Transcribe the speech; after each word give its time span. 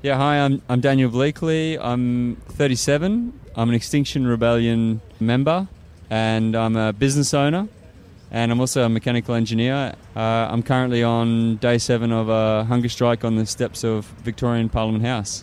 Yeah, 0.00 0.16
hi, 0.16 0.38
I'm, 0.38 0.62
I'm 0.68 0.80
Daniel 0.80 1.10
Bleakley. 1.10 1.76
I'm 1.80 2.36
37. 2.50 3.32
I'm 3.56 3.68
an 3.68 3.74
Extinction 3.74 4.28
Rebellion 4.28 5.00
member, 5.18 5.66
and 6.08 6.54
I'm 6.54 6.76
a 6.76 6.92
business 6.92 7.34
owner, 7.34 7.66
and 8.30 8.52
I'm 8.52 8.60
also 8.60 8.84
a 8.84 8.88
mechanical 8.88 9.34
engineer. 9.34 9.96
Uh, 10.14 10.20
I'm 10.20 10.62
currently 10.62 11.02
on 11.02 11.56
day 11.56 11.78
seven 11.78 12.12
of 12.12 12.28
a 12.28 12.62
hunger 12.68 12.88
strike 12.88 13.24
on 13.24 13.34
the 13.34 13.44
steps 13.44 13.82
of 13.82 14.04
Victorian 14.22 14.68
Parliament 14.68 15.04
House. 15.04 15.42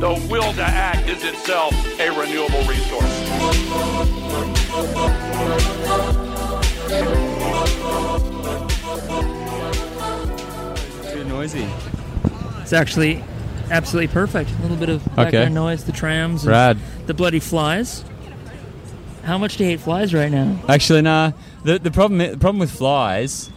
the 0.00 0.26
will 0.30 0.52
to 0.52 0.62
act 0.62 1.08
is 1.08 1.24
itself 1.24 1.72
a 1.98 2.08
renewable 2.10 2.62
resource. 2.64 4.28
Too 11.12 11.24
noisy. 11.24 11.66
It's 12.62 12.72
actually 12.72 13.24
absolutely 13.70 14.12
perfect. 14.12 14.50
A 14.50 14.62
little 14.62 14.76
bit 14.76 14.88
of 14.88 15.04
background 15.16 15.54
noise, 15.54 15.84
the 15.84 15.92
trams, 15.92 16.42
and 16.42 16.52
Rad. 16.52 16.78
the 17.06 17.14
bloody 17.14 17.40
flies. 17.40 18.04
How 19.24 19.36
much 19.36 19.56
do 19.56 19.64
you 19.64 19.70
hate 19.70 19.80
flies 19.80 20.14
right 20.14 20.30
now? 20.30 20.60
Actually, 20.68 21.02
nah. 21.02 21.32
The, 21.64 21.78
the 21.78 21.90
problem 21.90 22.18
the 22.18 22.38
problem 22.38 22.60
with 22.60 22.70
flies, 22.70 23.50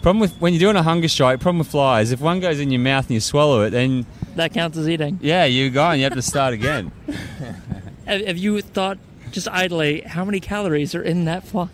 problem 0.00 0.20
with 0.20 0.32
when 0.40 0.54
you're 0.54 0.60
doing 0.60 0.76
a 0.76 0.82
hunger 0.82 1.08
strike, 1.08 1.40
problem 1.40 1.58
with 1.58 1.68
flies, 1.68 2.12
if 2.12 2.20
one 2.20 2.40
goes 2.40 2.60
in 2.60 2.70
your 2.70 2.80
mouth 2.80 3.04
and 3.04 3.14
you 3.14 3.20
swallow 3.20 3.62
it, 3.62 3.70
then 3.70 4.06
That 4.36 4.52
counts 4.54 4.78
as 4.78 4.88
eating. 4.88 5.18
yeah, 5.22 5.44
you're 5.44 5.70
gone. 5.70 5.98
You 5.98 6.04
have 6.04 6.14
to 6.14 6.22
start 6.22 6.54
again. 6.54 6.90
Have, 8.06 8.26
have 8.26 8.36
you 8.38 8.60
thought 8.62 8.98
just 9.30 9.46
idly 9.48 10.00
how 10.00 10.24
many 10.24 10.40
calories 10.40 10.94
are 10.94 11.02
in 11.02 11.26
that 11.26 11.44
fly? 11.46 11.68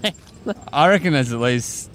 I 0.72 0.88
reckon 0.88 1.14
there's 1.14 1.32
at 1.32 1.40
least 1.40 1.90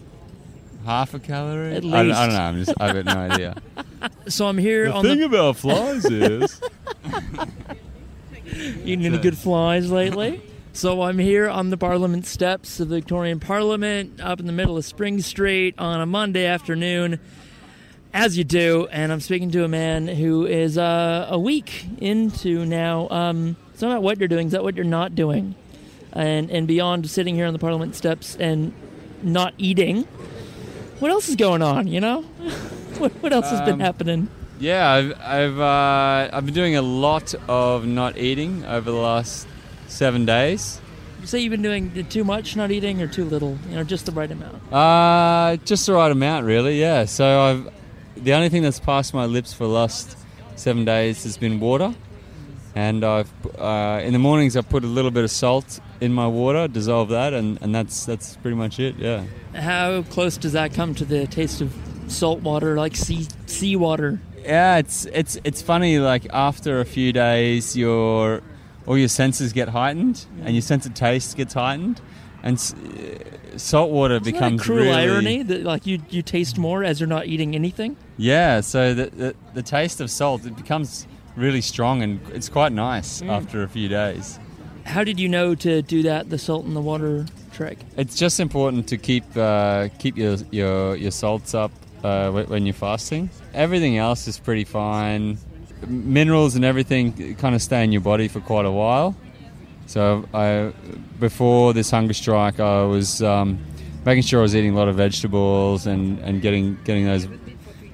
half 0.86 1.14
a 1.14 1.20
calorie. 1.20 1.76
At 1.76 1.86
I, 1.86 2.04
don't, 2.04 2.12
I 2.12 2.26
don't 2.26 2.36
know. 2.36 2.42
I'm 2.42 2.56
just 2.66 2.74
I've 2.82 2.94
got 2.96 3.06
no 3.06 3.22
idea. 3.22 3.56
so 4.28 4.48
I'm 4.48 4.58
here 4.58 4.86
The 4.86 4.94
on 4.94 5.04
thing 5.04 5.20
the. 5.20 5.28
Thing 5.28 5.34
about 5.36 5.58
flies 5.58 6.06
is 6.06 6.60
Eating 8.84 9.06
any 9.06 9.18
good 9.18 9.38
flies 9.38 9.92
lately? 9.92 10.42
So 10.74 11.04
I'm 11.04 11.20
here 11.20 11.48
on 11.50 11.70
the 11.70 11.78
Parliament 11.78 12.26
steps 12.26 12.80
of 12.80 12.90
the 12.90 12.96
Victorian 12.96 13.40
Parliament, 13.40 14.20
up 14.20 14.40
in 14.40 14.48
the 14.48 14.52
middle 14.52 14.78
of 14.78 14.86
Spring 14.86 15.22
Street 15.22 15.76
on 15.78 16.02
a 16.02 16.06
Monday 16.06 16.46
afternoon, 16.46 17.20
as 18.14 18.38
you 18.38 18.44
do. 18.44 18.88
And 18.92 19.12
I'm 19.12 19.20
speaking 19.20 19.52
to 19.52 19.64
a 19.64 19.68
man 19.68 20.08
who 20.08 20.46
is 20.46 20.78
uh, 20.78 21.28
a 21.30 21.40
week 21.40 21.86
into 22.00 22.66
now. 22.66 23.08
Um, 23.10 23.56
it's 23.74 23.82
not 23.82 23.92
about 23.92 24.04
what 24.04 24.20
you're 24.20 24.28
doing; 24.28 24.48
it's 24.48 24.54
about 24.54 24.64
what 24.64 24.76
you're 24.76 24.86
not 24.86 25.16
doing, 25.16 25.56
and 26.12 26.50
and 26.52 26.68
beyond 26.68 27.10
sitting 27.10 27.36
here 27.36 27.46
on 27.46 27.54
the 27.54 27.60
Parliament 27.60 27.96
steps 27.96 28.36
and 28.36 28.74
not 29.22 29.54
eating. 29.58 30.04
What 31.00 31.12
else 31.12 31.28
is 31.28 31.36
going 31.36 31.62
on? 31.62 31.88
You 31.88 32.00
know, 32.00 32.22
what, 33.00 33.12
what 33.24 33.34
else 33.34 33.50
has 33.50 33.60
been 33.62 33.74
Um, 33.76 33.80
happening? 33.82 34.30
yeah. 34.60 34.90
I've 34.92 35.20
I've 35.20 35.60
uh, 35.60 36.30
I've 36.36 36.46
been 36.46 36.54
doing 36.54 36.76
a 36.76 36.82
lot 36.82 37.34
of 37.50 37.86
not 37.86 38.18
eating 38.18 38.64
over 38.66 38.90
the 38.92 38.98
last 38.98 39.48
seven 39.88 40.26
days. 40.26 40.80
You 41.22 41.28
say 41.28 41.40
you've 41.40 41.52
been 41.52 41.62
doing 41.62 42.06
too 42.10 42.24
much 42.26 42.56
not 42.58 42.70
eating 42.70 43.02
or 43.02 43.08
too 43.08 43.24
little? 43.26 43.58
You 43.70 43.76
know, 43.78 43.84
just 43.84 44.06
the 44.06 44.12
right 44.12 44.30
amount. 44.30 44.62
Uh, 44.74 45.56
just 45.66 45.86
the 45.86 45.94
right 45.94 46.12
amount, 46.12 46.46
really. 46.46 46.80
Yeah. 46.80 47.06
So 47.06 47.42
I've 47.42 47.74
the 48.24 48.34
only 48.34 48.50
thing 48.50 48.62
that's 48.64 48.80
passed 48.80 49.14
my 49.14 49.26
lips 49.26 49.54
for 49.54 49.66
the 49.66 49.74
last 49.74 50.18
seven 50.56 50.86
days 50.86 51.24
has 51.24 51.38
been 51.38 51.60
water, 51.60 51.94
and 52.76 53.04
I've 53.04 53.32
uh, 53.60 54.02
in 54.04 54.14
the 54.14 54.20
mornings 54.20 54.56
I 54.58 54.62
put 54.62 54.84
a 54.84 54.88
little 54.88 55.12
bit 55.12 55.24
of 55.24 55.32
salt 55.32 55.80
in 56.02 56.14
my 56.14 56.28
water, 56.28 56.68
dissolve 56.68 57.10
that, 57.10 57.34
and, 57.34 57.60
and 57.62 57.74
that's 57.74 58.06
that's 58.06 58.36
pretty 58.38 58.56
much 58.58 58.80
it. 58.80 58.96
Yeah. 58.98 59.24
How 59.56 60.04
close 60.04 60.38
does 60.38 60.54
that 60.54 60.74
come 60.74 60.96
to 60.96 61.06
the 61.06 61.28
taste 61.28 61.62
of 61.62 61.74
salt 62.08 62.42
water, 62.42 62.76
like 62.76 62.96
sea 62.96 63.28
seawater? 63.46 64.20
Yeah, 64.44 64.78
it's 64.78 65.06
it's 65.06 65.38
it's 65.44 65.62
funny. 65.62 66.00
Like 66.00 66.28
after 66.34 66.80
a 66.80 66.86
few 66.86 67.14
days, 67.14 67.78
your 67.78 68.42
all 68.86 68.98
your 68.98 69.08
senses 69.08 69.54
get 69.54 69.70
heightened, 69.70 70.26
and 70.44 70.54
your 70.56 70.62
sense 70.62 70.86
of 70.86 70.94
taste 70.94 71.38
gets 71.38 71.54
heightened, 71.54 72.02
and 72.44 72.56
s- 72.58 72.74
uh, 72.74 73.58
salt 73.58 73.92
water 73.92 74.16
Isn't 74.16 74.26
becomes 74.34 74.60
that 74.60 74.64
a 74.64 74.66
cruel 74.66 74.80
really 74.86 74.92
irony 74.94 75.44
that 75.44 75.64
like 75.64 75.86
you 75.88 76.02
you 76.10 76.22
taste 76.22 76.58
more 76.58 76.84
as 76.84 77.00
you're 77.00 77.08
not 77.08 77.28
eating 77.28 77.56
anything. 77.56 77.96
Yeah. 78.18 78.62
So 78.62 78.94
the, 78.94 79.06
the 79.08 79.36
the 79.54 79.62
taste 79.64 80.02
of 80.02 80.10
salt 80.10 80.46
it 80.46 80.56
becomes 80.56 81.08
really 81.36 81.62
strong, 81.62 82.02
and 82.04 82.20
it's 82.34 82.50
quite 82.50 82.72
nice 82.72 83.22
Mm. 83.22 83.30
after 83.30 83.64
a 83.64 83.68
few 83.70 83.88
days. 83.90 84.40
How 84.86 85.04
did 85.04 85.20
you 85.20 85.30
know 85.30 85.56
to 85.56 85.82
do 85.82 86.04
that? 86.04 86.30
The 86.30 86.38
salt 86.38 86.66
in 86.66 86.74
the 86.74 86.82
water 86.82 87.26
trick. 87.54 87.80
It's 87.98 88.16
just 88.16 88.40
important 88.40 88.88
to 88.90 88.98
keep 88.98 89.24
uh, 89.38 89.90
keep 90.00 90.18
your 90.18 90.36
your 90.52 90.96
your 90.96 91.12
salts 91.12 91.54
up 91.54 91.72
uh, 92.04 92.32
when 92.32 92.66
you're 92.66 92.74
fasting. 92.74 93.30
Everything 93.54 93.98
else 93.98 94.28
is 94.28 94.38
pretty 94.40 94.66
fine. 94.66 95.38
Minerals 95.88 96.56
and 96.56 96.64
everything 96.66 97.36
kind 97.36 97.56
of 97.56 97.62
stay 97.62 97.84
in 97.84 97.92
your 97.92 98.02
body 98.02 98.28
for 98.28 98.40
quite 98.42 98.66
a 98.66 98.72
while. 98.72 99.16
So 99.86 100.26
I, 100.34 100.72
before 101.20 101.74
this 101.74 101.92
hunger 101.92 102.14
strike, 102.14 102.60
I 102.62 102.84
was 102.84 103.22
um, 103.22 103.60
making 104.06 104.24
sure 104.24 104.40
I 104.40 104.44
was 104.44 104.56
eating 104.56 104.72
a 104.74 104.78
lot 104.78 104.88
of 104.88 104.96
vegetables 104.96 105.86
and, 105.88 106.20
and 106.20 106.42
getting 106.42 106.78
getting 106.86 107.06
those 107.06 107.28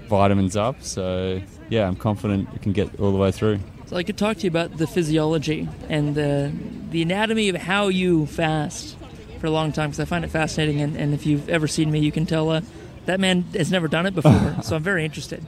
vitamins 0.09 0.58
up. 0.58 0.84
So 0.84 1.42
yeah, 1.70 1.88
I'm 1.88 1.96
confident 1.96 2.50
I 2.53 2.58
can 2.58 2.74
get 2.74 3.00
all 3.00 3.12
the 3.12 3.18
way 3.18 3.31
through. 3.31 3.59
So 3.86 3.96
I 3.96 4.03
could 4.03 4.18
talk 4.18 4.38
to 4.38 4.44
you 4.44 4.50
about 4.50 4.78
the 4.78 4.88
physiology 4.88 5.68
and 5.88 6.14
the 6.16 6.52
the 6.92 7.02
anatomy 7.02 7.50
of 7.50 7.56
how 7.56 7.88
you 7.88 8.25
fast 8.25 8.97
for 9.40 9.47
a 9.47 9.52
long 9.52 9.72
time 9.72 9.90
because 9.92 10.00
I 10.00 10.06
find 10.06 10.25
it 10.25 10.30
fascinating. 10.31 10.81
And, 10.81 10.96
and 10.97 11.14
if 11.14 11.25
you've 11.25 11.47
ever 11.47 11.68
seen 11.68 11.90
me, 11.92 12.00
you 12.00 12.12
can 12.12 12.25
tell 12.25 12.50
uh, 12.50 12.62
that 13.06 13.20
man 13.20 13.44
has 13.53 13.72
never 13.72 13.88
done 13.88 14.06
it 14.06 14.14
before. 14.14 14.58
so 14.64 14.75
I'm 14.75 14.84
very 14.84 15.06
interested. 15.06 15.44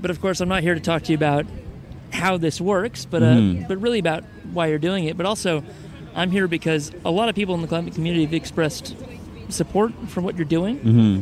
But 0.00 0.10
of 0.10 0.20
course, 0.20 0.40
I'm 0.40 0.48
not 0.48 0.62
here 0.62 0.74
to 0.74 0.80
talk 0.80 1.02
to 1.04 1.12
you 1.12 1.16
about 1.16 1.46
how 2.12 2.36
this 2.38 2.60
works, 2.60 3.04
but 3.04 3.22
uh, 3.22 3.26
Mhm. 3.36 3.68
but 3.68 3.78
really 3.80 3.98
about 3.98 4.24
why 4.52 4.66
you're 4.66 4.78
doing 4.78 5.04
it. 5.04 5.16
But 5.16 5.26
also, 5.26 5.62
I'm 6.14 6.30
here 6.30 6.48
because 6.48 6.90
a 7.04 7.10
lot 7.10 7.28
of 7.28 7.34
people 7.34 7.54
in 7.54 7.62
the 7.62 7.68
climate 7.68 7.94
community 7.94 8.24
have 8.24 8.34
expressed 8.34 8.94
support 9.48 9.92
for 10.08 10.20
what 10.20 10.36
you're 10.36 10.44
doing. 10.44 10.76
hmm 10.78 11.20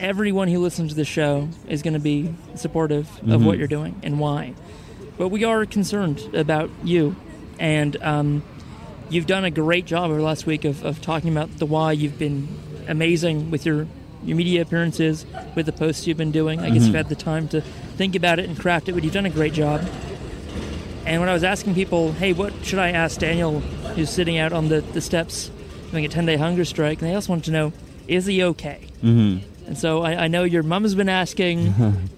Everyone 0.00 0.48
who 0.48 0.60
listens 0.60 0.90
to 0.92 0.96
the 0.96 1.04
show 1.04 1.48
is 1.68 1.82
going 1.82 1.92
to 1.92 2.00
be 2.00 2.34
supportive 2.54 3.06
of 3.28 3.42
Mhm. 3.42 3.44
what 3.44 3.58
you're 3.58 3.68
doing 3.68 3.94
and 4.02 4.18
why. 4.18 4.54
But 5.18 5.28
we 5.28 5.44
are 5.44 5.66
concerned 5.66 6.22
about 6.32 6.70
you, 6.82 7.16
and 7.58 7.98
um, 8.02 8.42
you've 9.10 9.26
done 9.26 9.44
a 9.44 9.50
great 9.50 9.84
job 9.84 10.10
over 10.10 10.18
the 10.18 10.24
last 10.24 10.46
week 10.46 10.64
of, 10.64 10.82
of 10.86 11.02
talking 11.02 11.30
about 11.30 11.58
the 11.58 11.66
why. 11.66 11.92
You've 11.92 12.18
been 12.18 12.48
amazing 12.88 13.50
with 13.50 13.66
your 13.66 13.86
your 14.24 14.36
media 14.36 14.60
appearances, 14.60 15.24
with 15.54 15.64
the 15.64 15.72
posts 15.72 16.06
you've 16.06 16.18
been 16.18 16.30
doing. 16.30 16.60
I 16.60 16.68
guess 16.68 16.82
Mhm. 16.82 16.86
you've 16.86 16.94
had 16.94 17.08
the 17.08 17.14
time 17.14 17.48
to 17.48 17.62
think 17.96 18.14
about 18.14 18.38
it 18.38 18.46
and 18.46 18.58
craft 18.58 18.86
it, 18.90 18.92
but 18.92 19.02
you've 19.02 19.14
done 19.14 19.24
a 19.24 19.30
great 19.30 19.54
job. 19.54 19.80
And 21.06 21.20
when 21.22 21.30
I 21.30 21.32
was 21.32 21.42
asking 21.42 21.74
people, 21.74 22.12
hey, 22.12 22.34
what 22.34 22.52
should 22.62 22.78
I 22.78 22.90
ask 22.90 23.18
Daniel, 23.18 23.60
who's 23.96 24.10
sitting 24.10 24.36
out 24.36 24.52
on 24.52 24.68
the, 24.68 24.82
the 24.92 25.00
steps 25.00 25.50
doing 25.90 26.04
a 26.04 26.08
10 26.08 26.26
day 26.26 26.36
hunger 26.36 26.66
strike, 26.66 27.00
and 27.00 27.10
they 27.10 27.14
also 27.14 27.30
wanted 27.32 27.44
to 27.44 27.50
know, 27.50 27.72
is 28.08 28.26
he 28.26 28.42
okay? 28.42 28.78
hmm 29.00 29.38
And 29.70 29.78
so 29.78 30.02
I, 30.02 30.24
I 30.24 30.26
know 30.26 30.42
your 30.42 30.64
mom's 30.64 30.96
been 30.96 31.08
asking. 31.08 31.72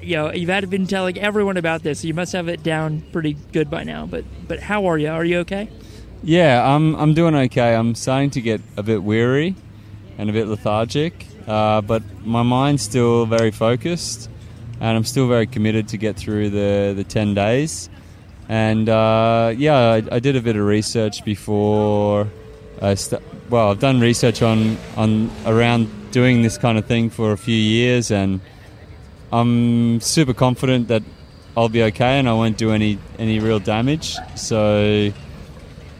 you 0.00 0.14
know, 0.14 0.32
you've 0.32 0.48
had 0.48 0.70
been 0.70 0.86
telling 0.86 1.18
everyone 1.18 1.56
about 1.56 1.82
this, 1.82 2.02
so 2.02 2.06
you 2.06 2.14
must 2.14 2.32
have 2.32 2.46
it 2.46 2.62
down 2.62 3.02
pretty 3.10 3.36
good 3.50 3.68
by 3.68 3.82
now. 3.82 4.06
But 4.06 4.24
but 4.46 4.60
how 4.60 4.86
are 4.86 4.96
you? 4.96 5.08
Are 5.08 5.24
you 5.24 5.38
okay? 5.40 5.68
Yeah, 6.22 6.64
I'm 6.64 6.94
I'm 6.94 7.12
doing 7.12 7.34
okay. 7.34 7.74
I'm 7.74 7.96
starting 7.96 8.30
to 8.30 8.40
get 8.40 8.60
a 8.76 8.84
bit 8.84 9.02
weary 9.02 9.56
and 10.16 10.30
a 10.30 10.32
bit 10.32 10.46
lethargic, 10.46 11.26
uh, 11.48 11.80
but 11.80 12.04
my 12.24 12.44
mind's 12.44 12.82
still 12.82 13.26
very 13.26 13.50
focused, 13.50 14.30
and 14.78 14.96
I'm 14.96 15.02
still 15.02 15.26
very 15.26 15.48
committed 15.48 15.88
to 15.88 15.96
get 15.96 16.14
through 16.16 16.50
the 16.50 16.92
the 16.94 17.02
ten 17.02 17.34
days. 17.34 17.90
And 18.48 18.88
uh, 18.88 19.52
yeah, 19.56 19.76
I, 19.76 20.04
I 20.12 20.18
did 20.20 20.36
a 20.36 20.40
bit 20.40 20.54
of 20.54 20.64
research 20.64 21.24
before. 21.24 22.28
I 22.80 22.94
st- 22.94 23.22
well, 23.50 23.72
I've 23.72 23.80
done 23.80 23.98
research 23.98 24.40
on 24.40 24.76
on 24.96 25.32
around 25.46 25.90
doing 26.16 26.40
this 26.40 26.56
kind 26.56 26.78
of 26.78 26.86
thing 26.86 27.10
for 27.10 27.32
a 27.32 27.36
few 27.36 27.54
years, 27.54 28.10
and 28.10 28.40
I'm 29.30 30.00
super 30.00 30.32
confident 30.32 30.88
that 30.88 31.02
I'll 31.54 31.68
be 31.68 31.82
okay 31.82 32.18
and 32.18 32.26
I 32.26 32.32
won't 32.32 32.56
do 32.56 32.72
any 32.72 32.98
any 33.18 33.38
real 33.38 33.58
damage. 33.58 34.16
So 34.34 35.12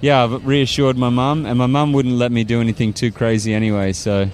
yeah, 0.00 0.24
I've 0.24 0.46
reassured 0.46 0.96
my 0.96 1.10
mum, 1.10 1.44
and 1.44 1.58
my 1.58 1.66
mum 1.66 1.92
wouldn't 1.92 2.14
let 2.14 2.32
me 2.32 2.44
do 2.44 2.62
anything 2.62 2.94
too 2.94 3.12
crazy 3.12 3.52
anyway, 3.52 3.92
so 3.92 4.26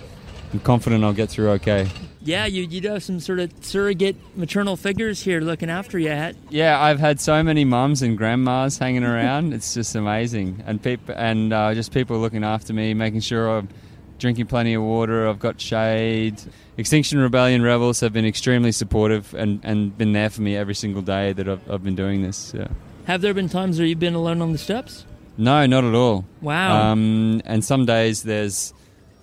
I'm 0.53 0.61
confident 0.61 1.03
I'll 1.03 1.13
get 1.13 1.31
through 1.31 1.51
okay. 1.59 1.89
Yeah, 2.21 2.47
you 2.47 2.63
you 2.63 2.89
have 2.89 3.03
some 3.03 3.19
sort 3.19 3.41
of 3.41 3.51
surrogate 3.61 4.15
maternal 4.37 4.77
figures 4.77 5.21
here 5.21 5.41
looking 5.41 5.69
after 5.69 5.99
you. 5.99 6.11
At 6.11 6.37
Yeah, 6.49 6.81
I've 6.81 7.01
had 7.01 7.21
so 7.21 7.43
many 7.43 7.65
mums 7.65 8.03
and 8.03 8.17
grandmas 8.17 8.79
hanging 8.79 9.03
around. 9.03 9.53
it's 9.53 9.75
just 9.75 9.97
amazing, 9.97 10.63
and 10.65 10.81
people 10.81 11.13
and 11.19 11.53
uh, 11.53 11.75
just 11.75 11.93
people 11.93 12.21
looking 12.21 12.45
after 12.45 12.73
me, 12.73 12.95
making 12.95 13.23
sure 13.23 13.59
I'm 13.59 13.69
drinking 14.19 14.47
plenty 14.47 14.75
of 14.75 14.83
water. 14.83 15.29
I've 15.29 15.39
got 15.39 15.61
shade. 15.61 16.41
Extinction 16.77 17.19
Rebellion 17.19 17.63
rebels 17.63 18.01
have 18.01 18.13
been 18.13 18.25
extremely 18.27 18.73
supportive 18.73 19.35
and, 19.35 19.61
and 19.63 19.97
been 19.97 20.13
there 20.13 20.31
for 20.31 20.43
me 20.43 20.57
every 20.57 20.75
single 20.75 21.03
day 21.03 21.33
that 21.33 21.49
I've, 21.49 21.71
I've 21.71 21.85
been 21.85 21.97
doing 21.97 22.23
this. 22.23 22.53
Yeah. 22.55 22.69
have 23.07 23.21
there 23.21 23.35
been 23.35 23.49
times 23.49 23.79
where 23.79 23.87
you've 23.87 23.99
been 23.99 24.15
alone 24.15 24.41
on 24.41 24.53
the 24.53 24.59
steps? 24.59 25.05
No, 25.37 25.67
not 25.67 25.85
at 25.85 25.95
all. 25.95 26.25
Wow. 26.41 26.93
Um, 26.93 27.41
and 27.45 27.65
some 27.65 27.87
days 27.87 28.23
there's 28.23 28.73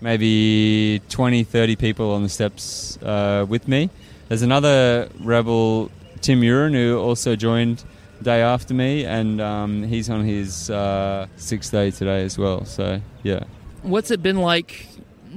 maybe 0.01 1.01
20, 1.09 1.44
30 1.44 1.75
people 1.75 2.12
on 2.12 2.24
the 2.24 2.30
steps 2.30 2.97
uh, 3.03 3.45
with 3.47 3.68
me. 3.68 3.89
There's 4.27 4.41
another 4.41 5.09
rebel, 5.19 5.91
Tim 6.21 6.41
Urin, 6.41 6.74
who 6.74 7.00
also 7.00 7.36
joined 7.36 7.83
the 8.19 8.24
day 8.25 8.41
after 8.41 8.74
me, 8.74 9.06
and 9.06 9.39
um, 9.41 9.83
he's 9.83 10.09
on 10.09 10.24
his 10.24 10.69
uh, 10.69 11.27
sixth 11.38 11.71
day 11.71 11.89
today 11.91 12.24
as 12.24 12.38
well. 12.38 12.65
So, 12.65 13.01
yeah. 13.24 13.44
What's 13.81 14.12
it 14.12 14.22
been 14.22 14.38
like 14.38 14.88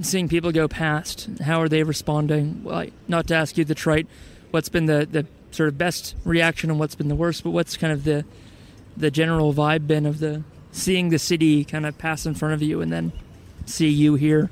seeing 0.01 0.29
people 0.29 0.53
go 0.53 0.69
past? 0.69 1.29
How 1.43 1.61
are 1.61 1.69
they 1.69 1.83
responding? 1.83 2.65
Well, 2.65 2.87
not 3.09 3.27
to 3.29 3.35
ask 3.35 3.57
you 3.57 3.65
the 3.65 3.75
trite, 3.75 4.07
what's 4.51 4.69
been 4.69 4.87
the, 4.87 5.07
the 5.11 5.27
sort 5.51 5.69
of 5.69 5.79
best 5.79 6.17
reaction 6.25 6.71
and 6.71 6.79
what's 6.79 6.95
been 6.95 7.09
the 7.09 7.15
worst, 7.15 7.45
but 7.45 7.51
what's 7.51 7.77
kind 7.77 7.93
of 7.93 8.05
the 8.05 8.25
the 8.95 9.11
general 9.11 9.55
vibe 9.55 9.87
been 9.87 10.05
of 10.05 10.19
the 10.19 10.43
seeing 10.71 11.09
the 11.09 11.19
city 11.19 11.65
kind 11.65 11.87
of 11.87 11.97
pass 11.97 12.27
in 12.27 12.35
front 12.35 12.53
of 12.53 12.63
you 12.63 12.81
and 12.81 12.93
then 12.93 13.13
see 13.67 13.89
you 13.89 14.15
here? 14.17 14.51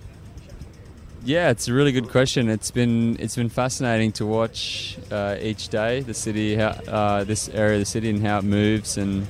Yeah, 1.22 1.50
it's 1.50 1.68
a 1.68 1.74
really 1.74 1.92
good 1.92 2.08
question. 2.08 2.48
It's 2.48 2.70
been 2.70 3.16
it's 3.20 3.36
been 3.36 3.50
fascinating 3.50 4.12
to 4.12 4.26
watch 4.26 4.96
uh, 5.10 5.36
each 5.40 5.68
day 5.68 6.00
the 6.00 6.14
city, 6.14 6.56
how, 6.56 6.68
uh, 6.68 7.24
this 7.24 7.48
area 7.50 7.74
of 7.74 7.80
the 7.80 7.86
city, 7.86 8.08
and 8.08 8.24
how 8.26 8.38
it 8.38 8.44
moves 8.44 8.96
and 8.96 9.26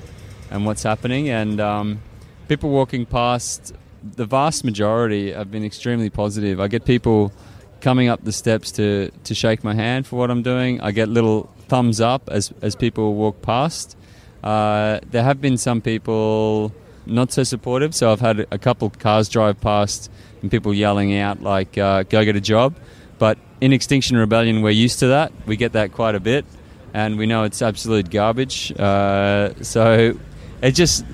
and 0.50 0.66
what's 0.66 0.84
happening. 0.84 1.28
And 1.28 1.60
um, 1.60 2.00
people 2.46 2.70
walking 2.70 3.06
past, 3.06 3.74
the 4.02 4.24
vast 4.24 4.64
majority 4.64 5.32
have 5.32 5.50
been 5.50 5.64
extremely 5.64 6.10
positive. 6.10 6.60
I 6.60 6.68
get 6.68 6.84
people 6.84 7.32
coming 7.80 8.08
up 8.08 8.22
the 8.24 8.32
steps 8.32 8.72
to 8.72 9.10
to 9.24 9.34
shake 9.34 9.64
my 9.64 9.74
hand 9.74 10.06
for 10.06 10.16
what 10.16 10.30
I'm 10.30 10.42
doing. 10.42 10.80
I 10.80 10.90
get 10.90 11.08
little 11.08 11.50
thumbs 11.68 12.00
up 12.00 12.28
as 12.30 12.52
as 12.62 12.74
people 12.76 13.14
walk 13.14 13.42
past. 13.42 13.96
Uh, 14.42 15.00
there 15.10 15.22
have 15.22 15.40
been 15.40 15.58
some 15.58 15.80
people 15.80 16.72
not 17.06 17.32
so 17.32 17.42
supportive. 17.42 17.94
So 17.94 18.12
I've 18.12 18.20
had 18.20 18.46
a 18.50 18.58
couple 18.58 18.90
cars 18.90 19.28
drive 19.28 19.60
past 19.60 20.10
and 20.42 20.50
people 20.50 20.72
yelling 20.72 21.16
out 21.16 21.42
like 21.42 21.76
uh, 21.76 22.04
"Go 22.04 22.24
get 22.24 22.36
a 22.36 22.40
job," 22.40 22.76
but 23.18 23.38
in 23.60 23.72
Extinction 23.72 24.16
Rebellion 24.16 24.62
we're 24.62 24.70
used 24.70 25.00
to 25.00 25.08
that. 25.08 25.32
We 25.46 25.56
get 25.56 25.72
that 25.72 25.92
quite 25.92 26.14
a 26.14 26.20
bit, 26.20 26.44
and 26.94 27.18
we 27.18 27.26
know 27.26 27.44
it's 27.44 27.60
absolute 27.62 28.10
garbage. 28.10 28.72
Uh, 28.78 29.54
so 29.62 30.18
it 30.62 30.72
just 30.72 31.04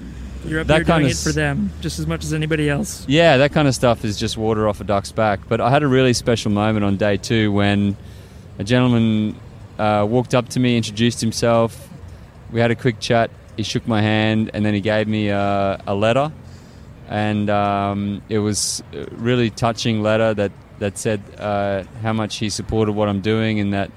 You're 0.47 0.61
up 0.61 0.67
That 0.69 0.77
here 0.77 0.85
kind 0.85 1.03
doing 1.03 1.13
of 1.13 1.19
it 1.19 1.23
for 1.23 1.33
them 1.33 1.71
just 1.81 1.99
as 1.99 2.07
much 2.07 2.23
as 2.25 2.33
anybody 2.33 2.69
else. 2.71 3.05
yeah, 3.09 3.37
that 3.39 3.53
kind 3.53 3.67
of 3.67 3.75
stuff 3.75 4.05
is 4.05 4.17
just 4.17 4.37
water 4.37 4.69
off 4.69 4.81
a 4.81 4.85
duck's 4.85 5.13
back. 5.13 5.41
But 5.49 5.61
I 5.61 5.71
had 5.71 5.83
a 5.83 5.89
really 5.89 6.13
special 6.13 6.51
moment 6.53 6.85
on 6.85 6.97
day 6.97 7.17
two 7.17 7.51
when 7.53 7.97
a 8.59 8.65
gentleman 8.65 9.39
uh, 9.79 10.07
walked 10.09 10.35
up 10.35 10.49
to 10.51 10.61
me, 10.61 10.77
introduced 10.77 11.21
himself. 11.21 11.89
We 12.53 12.61
had 12.61 12.71
a 12.71 12.77
quick 12.77 13.01
chat. 13.01 13.31
He 13.57 13.63
shook 13.63 13.89
my 13.89 14.03
hand, 14.03 14.51
and 14.55 14.65
then 14.65 14.73
he 14.75 14.81
gave 14.81 15.09
me 15.09 15.29
a, 15.29 15.83
a 15.87 15.95
letter. 15.95 16.31
And 17.09 17.51
um, 17.51 18.23
it 18.29 18.39
was 18.39 18.83
a 18.93 19.07
really 19.13 19.51
touching 19.51 20.03
letter 20.03 20.35
that 20.35 20.53
that 20.79 20.99
said 20.99 21.23
uh, 21.39 21.85
how 22.03 22.13
much 22.13 22.37
he 22.37 22.51
supported 22.51 22.93
what 22.93 23.09
I'm 23.09 23.21
doing, 23.21 23.61
and 23.61 23.73
that 23.73 23.91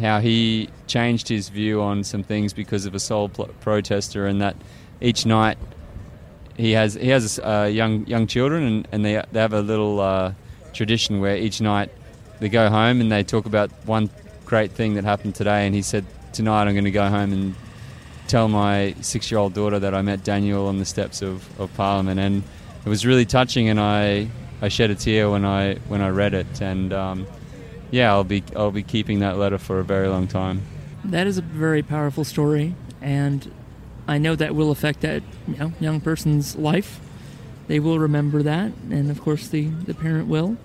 how 0.00 0.20
he 0.20 0.68
changed 0.86 1.28
his 1.28 1.48
view 1.48 1.82
on 1.82 2.04
some 2.04 2.22
things 2.22 2.52
because 2.52 2.86
of 2.86 2.94
a 2.94 3.00
soul 3.00 3.28
pl- 3.30 3.46
protester, 3.60 4.26
and 4.26 4.40
that 4.40 4.56
each 5.00 5.24
night 5.26 5.58
he 6.58 6.72
has 6.72 6.94
he 6.94 7.08
has 7.08 7.38
uh, 7.38 7.70
young 7.72 8.06
young 8.06 8.26
children 8.26 8.62
and, 8.64 8.88
and 8.92 9.04
they 9.04 9.22
they 9.32 9.40
have 9.40 9.54
a 9.54 9.62
little 9.62 10.00
uh, 10.00 10.34
tradition 10.74 11.20
where 11.20 11.36
each 11.36 11.60
night 11.60 11.90
they 12.40 12.48
go 12.48 12.68
home 12.68 13.00
and 13.00 13.10
they 13.10 13.22
talk 13.22 13.46
about 13.46 13.70
one 13.86 14.10
great 14.44 14.72
thing 14.72 14.94
that 14.94 15.04
happened 15.04 15.34
today. 15.34 15.66
And 15.66 15.74
he 15.74 15.82
said 15.82 16.04
tonight 16.32 16.62
I'm 16.62 16.74
going 16.74 16.84
to 16.84 16.90
go 16.90 17.08
home 17.08 17.32
and 17.32 17.54
tell 18.26 18.48
my 18.48 18.94
six 19.00 19.30
year 19.30 19.38
old 19.38 19.54
daughter 19.54 19.78
that 19.78 19.94
I 19.94 20.02
met 20.02 20.24
Daniel 20.24 20.66
on 20.66 20.78
the 20.78 20.84
steps 20.84 21.22
of, 21.22 21.48
of 21.60 21.72
Parliament. 21.74 22.20
And 22.20 22.42
it 22.84 22.88
was 22.88 23.06
really 23.06 23.24
touching 23.24 23.68
and 23.68 23.80
I, 23.80 24.28
I 24.60 24.68
shed 24.68 24.90
a 24.90 24.94
tear 24.94 25.30
when 25.30 25.44
I 25.44 25.74
when 25.88 26.00
I 26.02 26.08
read 26.08 26.34
it. 26.34 26.60
And 26.60 26.92
um, 26.92 27.26
yeah 27.90 28.10
I'll 28.10 28.24
be 28.24 28.42
I'll 28.56 28.72
be 28.72 28.82
keeping 28.82 29.20
that 29.20 29.38
letter 29.38 29.58
for 29.58 29.78
a 29.78 29.84
very 29.84 30.08
long 30.08 30.26
time. 30.26 30.62
That 31.04 31.26
is 31.28 31.38
a 31.38 31.42
very 31.42 31.82
powerful 31.82 32.24
story, 32.24 32.74
and 33.00 33.50
I 34.08 34.18
know 34.18 34.34
that 34.34 34.54
will 34.54 34.70
affect 34.70 35.02
that 35.02 35.22
you 35.46 35.56
know, 35.56 35.72
young 35.78 36.00
person's 36.00 36.56
life. 36.56 36.98
They 37.68 37.78
will 37.78 37.98
remember 37.98 38.42
that, 38.42 38.72
and 38.90 39.10
of 39.10 39.20
course 39.20 39.48
the, 39.48 39.66
the 39.66 39.94
parent 39.94 40.26
will. 40.26 40.56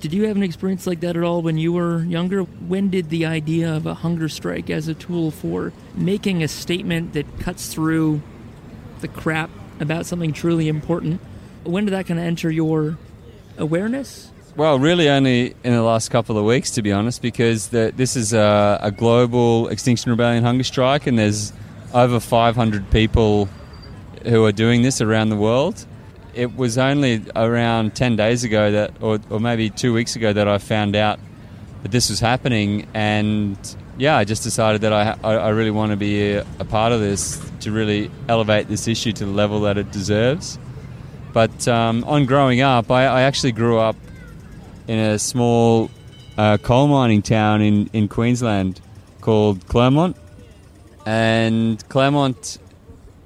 Did 0.00 0.12
you 0.12 0.26
have 0.26 0.36
an 0.36 0.42
experience 0.42 0.86
like 0.86 1.00
that 1.00 1.16
at 1.16 1.22
all 1.22 1.40
when 1.40 1.58
you 1.58 1.72
were 1.72 2.02
younger? 2.02 2.42
When 2.42 2.90
did 2.90 3.10
the 3.10 3.26
idea 3.26 3.74
of 3.74 3.86
a 3.86 3.94
hunger 3.94 4.28
strike 4.28 4.68
as 4.68 4.88
a 4.88 4.94
tool 4.94 5.30
for 5.30 5.72
making 5.94 6.42
a 6.42 6.48
statement 6.48 7.12
that 7.14 7.40
cuts 7.40 7.72
through 7.72 8.20
the 9.00 9.08
crap 9.08 9.50
about 9.80 10.06
something 10.06 10.32
truly 10.32 10.68
important, 10.68 11.20
when 11.64 11.84
did 11.84 11.92
that 11.92 12.06
kind 12.06 12.18
of 12.18 12.26
enter 12.26 12.50
your 12.50 12.98
awareness? 13.56 14.30
Well, 14.56 14.78
really 14.80 15.08
only 15.08 15.54
in 15.62 15.72
the 15.72 15.82
last 15.82 16.10
couple 16.10 16.36
of 16.36 16.44
weeks, 16.44 16.72
to 16.72 16.82
be 16.82 16.90
honest, 16.90 17.22
because 17.22 17.68
the, 17.68 17.92
this 17.94 18.16
is 18.16 18.32
a, 18.32 18.78
a 18.82 18.90
global 18.90 19.68
Extinction 19.68 20.10
Rebellion 20.10 20.42
hunger 20.42 20.64
strike, 20.64 21.06
and 21.06 21.16
there's 21.16 21.52
over 21.94 22.20
500 22.20 22.90
people 22.90 23.48
who 24.24 24.44
are 24.44 24.52
doing 24.52 24.82
this 24.82 25.00
around 25.00 25.30
the 25.30 25.36
world. 25.36 25.86
It 26.34 26.56
was 26.56 26.78
only 26.78 27.24
around 27.34 27.94
10 27.94 28.16
days 28.16 28.44
ago 28.44 28.70
that, 28.72 28.92
or, 29.00 29.18
or 29.30 29.40
maybe 29.40 29.70
two 29.70 29.92
weeks 29.92 30.16
ago, 30.16 30.32
that 30.32 30.46
I 30.48 30.58
found 30.58 30.94
out 30.94 31.18
that 31.82 31.92
this 31.92 32.10
was 32.10 32.20
happening, 32.20 32.86
and 32.94 33.56
yeah, 33.96 34.16
I 34.16 34.24
just 34.24 34.42
decided 34.42 34.82
that 34.82 34.92
I, 34.92 35.16
I, 35.22 35.48
really 35.50 35.70
want 35.70 35.90
to 35.90 35.96
be 35.96 36.32
a, 36.32 36.46
a 36.58 36.64
part 36.64 36.92
of 36.92 37.00
this 37.00 37.40
to 37.60 37.72
really 37.72 38.10
elevate 38.28 38.68
this 38.68 38.86
issue 38.86 39.12
to 39.12 39.24
the 39.24 39.30
level 39.30 39.60
that 39.62 39.78
it 39.78 39.90
deserves. 39.90 40.58
But 41.32 41.66
um, 41.68 42.04
on 42.04 42.26
growing 42.26 42.60
up, 42.60 42.90
I, 42.90 43.04
I 43.04 43.22
actually 43.22 43.52
grew 43.52 43.78
up 43.78 43.96
in 44.86 44.98
a 44.98 45.18
small 45.18 45.90
uh, 46.36 46.56
coal 46.58 46.88
mining 46.88 47.22
town 47.22 47.60
in, 47.60 47.90
in 47.92 48.08
Queensland 48.08 48.80
called 49.20 49.66
Clermont. 49.66 50.16
And 51.08 51.82
Clermont 51.88 52.58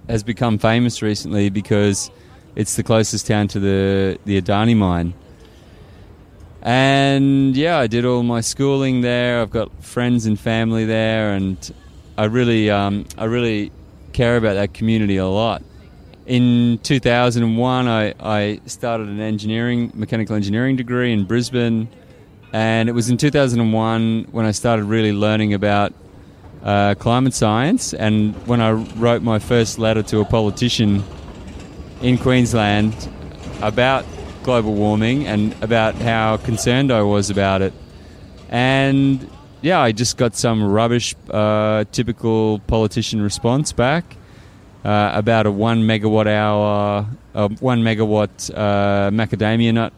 has 0.09 0.23
become 0.23 0.57
famous 0.57 1.03
recently 1.03 1.51
because 1.51 2.12
it's 2.55 2.77
the 2.77 2.85
closest 2.85 3.27
town 3.27 3.49
to 3.49 3.59
the, 3.59 4.21
the 4.25 4.41
Adani 4.41 4.77
mine. 4.77 5.15
And 6.62 7.57
yeah, 7.57 7.79
I 7.79 7.89
did 7.89 8.05
all 8.05 8.23
my 8.23 8.41
schooling 8.41 9.01
there. 9.01 9.43
I've 9.43 9.51
got 9.51 9.83
friends 9.83 10.27
and 10.27 10.39
family 10.39 10.85
there, 10.85 11.33
and 11.33 11.59
I 12.17 12.27
really, 12.27 12.71
um, 12.71 13.05
I 13.19 13.25
really 13.25 13.73
care 14.12 14.37
about 14.37 14.55
that 14.55 14.75
community 14.75 15.17
a 15.17 15.27
lot. 15.27 15.65
In 16.25 16.79
2001, 16.85 17.89
I, 17.89 18.15
I 18.21 18.61
started 18.67 19.09
an 19.09 19.19
engineering, 19.19 19.91
mechanical 19.93 20.37
engineering 20.37 20.77
degree 20.77 21.12
in 21.12 21.25
Brisbane, 21.25 21.89
and 22.53 22.89
it 22.89 22.93
was 22.93 23.11
in 23.11 23.17
2001 23.17 24.29
when 24.31 24.47
I 24.47 24.53
started 24.53 24.85
really 24.85 25.12
learning 25.12 25.53
about 25.53 25.93
uh, 26.62 26.95
climate 26.95 27.35
science. 27.35 27.95
And 27.95 28.35
when 28.47 28.61
I 28.61 28.73
wrote 28.73 29.23
my 29.23 29.38
first 29.38 29.78
letter 29.78 30.02
to 30.04 30.21
a 30.21 30.25
politician 30.25 31.02
in 32.00 32.19
Queensland 32.19 33.09
about 33.61 34.04
global 34.42 34.75
warming 34.75 35.26
and 35.26 35.54
about 35.62 35.95
how 35.95 36.37
concerned 36.38 36.92
I 36.92 37.02
was 37.02 37.31
about 37.31 37.62
it, 37.62 37.73
and 38.49 39.28
yeah, 39.62 39.81
I 39.81 39.92
just 39.92 40.16
got 40.16 40.35
some 40.35 40.62
rubbish, 40.64 41.14
uh, 41.31 41.85
typical 41.92 42.59
politician 42.66 43.23
response 43.23 43.73
back 43.73 44.16
uh, 44.85 45.12
about 45.14 45.47
a 45.47 45.50
one 45.50 45.83
megawatt 45.85 46.26
hour, 46.26 47.07
uh, 47.35 47.49
one 47.61 47.83
megawatt 47.83 48.50
uh, 48.54 49.11
macadamia 49.11 49.73
nut 49.73 49.92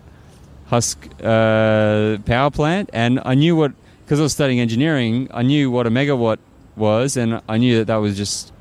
husk 0.66 1.08
uh, 1.22 2.18
power 2.24 2.50
plant, 2.50 2.90
and 2.92 3.20
I 3.24 3.34
knew 3.34 3.56
what 3.56 3.72
because 4.04 4.20
I 4.20 4.22
was 4.22 4.32
studying 4.32 4.60
engineering. 4.60 5.28
I 5.32 5.42
knew 5.42 5.70
what 5.70 5.86
a 5.86 5.90
megawatt 5.90 6.38
was, 6.76 7.16
and 7.16 7.40
I 7.48 7.58
knew 7.58 7.78
that 7.78 7.86
that 7.86 7.96
was 7.96 8.16
just 8.16 8.52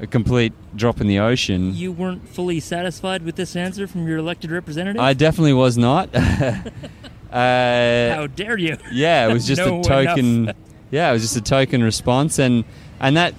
a 0.00 0.06
complete 0.06 0.52
drop 0.76 1.00
in 1.00 1.06
the 1.06 1.18
ocean. 1.18 1.74
You 1.74 1.92
weren't 1.92 2.28
fully 2.28 2.60
satisfied 2.60 3.22
with 3.22 3.36
this 3.36 3.56
answer 3.56 3.86
from 3.86 4.06
your 4.06 4.18
elected 4.18 4.50
representative? 4.50 5.00
I 5.00 5.12
definitely 5.12 5.54
was 5.54 5.76
not. 5.76 6.14
uh, 6.14 6.20
How 7.32 8.26
dare 8.28 8.58
you? 8.58 8.76
yeah, 8.92 9.28
it 9.28 9.32
was 9.32 9.46
just 9.46 9.60
No 9.66 9.80
a 9.80 9.82
token. 9.82 10.52
Yeah, 10.90 11.10
it 11.10 11.12
was 11.12 11.22
just 11.22 11.36
a 11.36 11.40
token 11.40 11.82
response, 11.82 12.38
and 12.38 12.64
and 13.00 13.16
that 13.16 13.34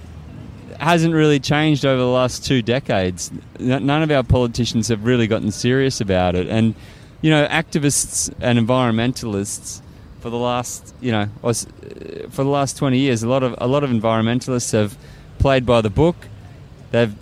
hasn't 0.78 1.14
really 1.14 1.40
changed 1.40 1.84
over 1.84 2.00
the 2.00 2.08
last 2.08 2.44
two 2.44 2.62
decades. 2.62 3.30
None 3.58 4.02
of 4.02 4.10
our 4.10 4.22
politicians 4.22 4.88
have 4.88 5.04
really 5.04 5.26
gotten 5.26 5.50
serious 5.50 6.00
about 6.00 6.34
it, 6.34 6.46
and 6.46 6.74
you 7.22 7.30
know, 7.30 7.46
activists 7.48 8.32
and 8.40 8.58
environmentalists 8.58 9.82
for 10.20 10.30
the 10.30 10.36
last 10.36 10.94
you 11.00 11.12
know 11.12 11.28
was 11.42 11.66
uh, 11.66 12.28
for 12.30 12.44
the 12.44 12.50
last 12.50 12.76
20 12.76 12.98
years. 12.98 13.22
A 13.22 13.28
lot 13.28 13.42
of 13.42 13.54
a 13.58 13.66
lot 13.66 13.84
of 13.84 13.90
environmentalists 13.90 14.72
have 14.72 14.96
played 15.38 15.66
by 15.66 15.80
the 15.80 15.90
book. 15.90 16.16
They've 16.90 17.14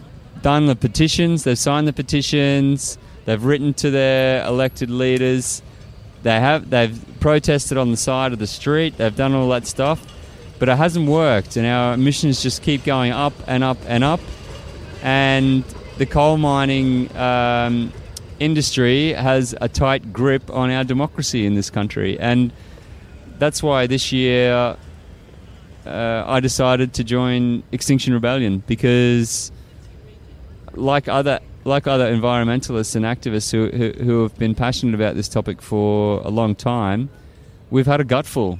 done 0.42 0.66
the 0.66 0.76
petitions. 0.76 1.44
They've 1.44 1.58
signed 1.58 1.88
the 1.88 1.92
petitions. 1.92 2.98
They've 3.24 3.42
written 3.42 3.74
to 3.74 3.90
their 3.90 4.44
elected 4.46 4.90
leaders. 4.90 5.62
They 6.22 6.40
have 6.40 6.70
they've 6.70 6.98
protested 7.20 7.78
on 7.78 7.90
the 7.90 7.96
side 7.96 8.32
of 8.32 8.38
the 8.38 8.46
street. 8.46 8.96
They've 8.96 9.14
done 9.14 9.34
all 9.34 9.48
that 9.50 9.66
stuff, 9.66 10.04
but 10.58 10.68
it 10.68 10.76
hasn't 10.76 11.08
worked, 11.08 11.56
and 11.56 11.66
our 11.66 11.94
emissions 11.94 12.42
just 12.42 12.62
keep 12.62 12.84
going 12.84 13.12
up 13.12 13.34
and 13.46 13.62
up 13.62 13.78
and 13.86 14.02
up. 14.02 14.20
And 15.02 15.62
the 15.98 16.06
coal 16.06 16.38
mining 16.38 17.14
um, 17.16 17.92
industry 18.40 19.12
has 19.12 19.54
a 19.60 19.68
tight 19.68 20.12
grip 20.12 20.50
on 20.50 20.70
our 20.70 20.84
democracy 20.84 21.46
in 21.46 21.54
this 21.54 21.70
country, 21.70 22.18
and 22.18 22.52
that's 23.38 23.62
why 23.62 23.86
this 23.86 24.12
year 24.12 24.76
uh, 25.86 26.24
I 26.26 26.40
decided 26.40 26.92
to 26.94 27.04
join 27.04 27.62
Extinction 27.72 28.12
Rebellion 28.12 28.62
because, 28.66 29.50
like 30.74 31.08
other 31.08 31.40
like 31.64 31.86
other 31.86 32.10
environmentalists 32.14 32.96
and 32.96 33.04
activists 33.04 33.50
who, 33.50 33.68
who, 33.76 33.92
who 34.04 34.22
have 34.22 34.36
been 34.38 34.54
passionate 34.54 34.94
about 34.94 35.16
this 35.16 35.28
topic 35.28 35.60
for 35.60 36.20
a 36.22 36.30
long 36.30 36.54
time, 36.54 37.10
we've 37.70 37.86
had 37.86 38.00
a 38.00 38.04
gutful. 38.04 38.58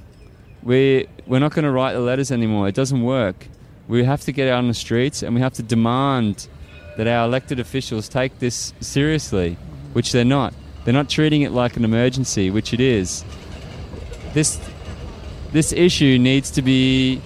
We 0.62 1.06
we're 1.26 1.38
not 1.38 1.52
going 1.52 1.64
to 1.64 1.70
write 1.70 1.92
the 1.92 2.00
letters 2.00 2.30
anymore. 2.30 2.68
It 2.68 2.74
doesn't 2.74 3.02
work. 3.02 3.46
We 3.86 4.04
have 4.04 4.22
to 4.22 4.32
get 4.32 4.48
out 4.48 4.58
on 4.58 4.68
the 4.68 4.74
streets 4.74 5.22
and 5.22 5.34
we 5.34 5.40
have 5.40 5.54
to 5.54 5.62
demand 5.62 6.48
that 6.96 7.06
our 7.06 7.24
elected 7.24 7.60
officials 7.60 8.08
take 8.08 8.38
this 8.38 8.72
seriously, 8.80 9.56
which 9.92 10.12
they're 10.12 10.24
not. 10.24 10.52
They're 10.84 10.94
not 10.94 11.08
treating 11.08 11.42
it 11.42 11.52
like 11.52 11.76
an 11.76 11.84
emergency, 11.84 12.50
which 12.50 12.72
it 12.72 12.80
is. 12.80 13.24
This 14.38 14.60
this 15.50 15.72
issue 15.72 16.16
needs 16.16 16.52
to 16.52 16.62
be 16.62 17.20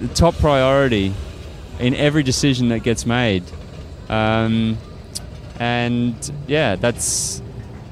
the 0.00 0.08
top 0.16 0.34
priority 0.38 1.14
in 1.78 1.94
every 1.94 2.24
decision 2.24 2.70
that 2.70 2.80
gets 2.80 3.06
made. 3.06 3.44
Um, 4.08 4.76
and 5.60 6.16
yeah, 6.48 6.74
that's 6.74 7.40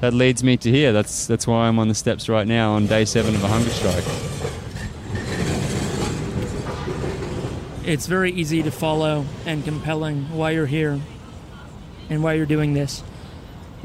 that 0.01 0.13
leads 0.13 0.43
me 0.43 0.57
to 0.57 0.73
here. 0.73 0.93
That's 0.93 1.29
that's 1.29 1.47
why 1.47 1.69
I'm 1.69 1.79
on 1.79 1.87
the 1.87 1.95
steps 1.95 2.29
right 2.29 2.49
now 2.49 2.73
on 2.73 2.89
day 2.89 3.05
seven 3.05 3.37
of 3.37 3.45
a 3.45 3.47
hunger 3.47 3.71
strike. 3.71 4.05
It's 7.87 8.09
very 8.09 8.33
easy 8.33 8.61
to 8.65 8.73
follow 8.73 9.25
and 9.47 9.65
compelling 9.65 10.25
why 10.37 10.51
you're 10.51 10.67
here 10.67 11.01
and 12.11 12.25
why 12.25 12.33
you're 12.33 12.45
doing 12.45 12.75
this. 12.75 13.05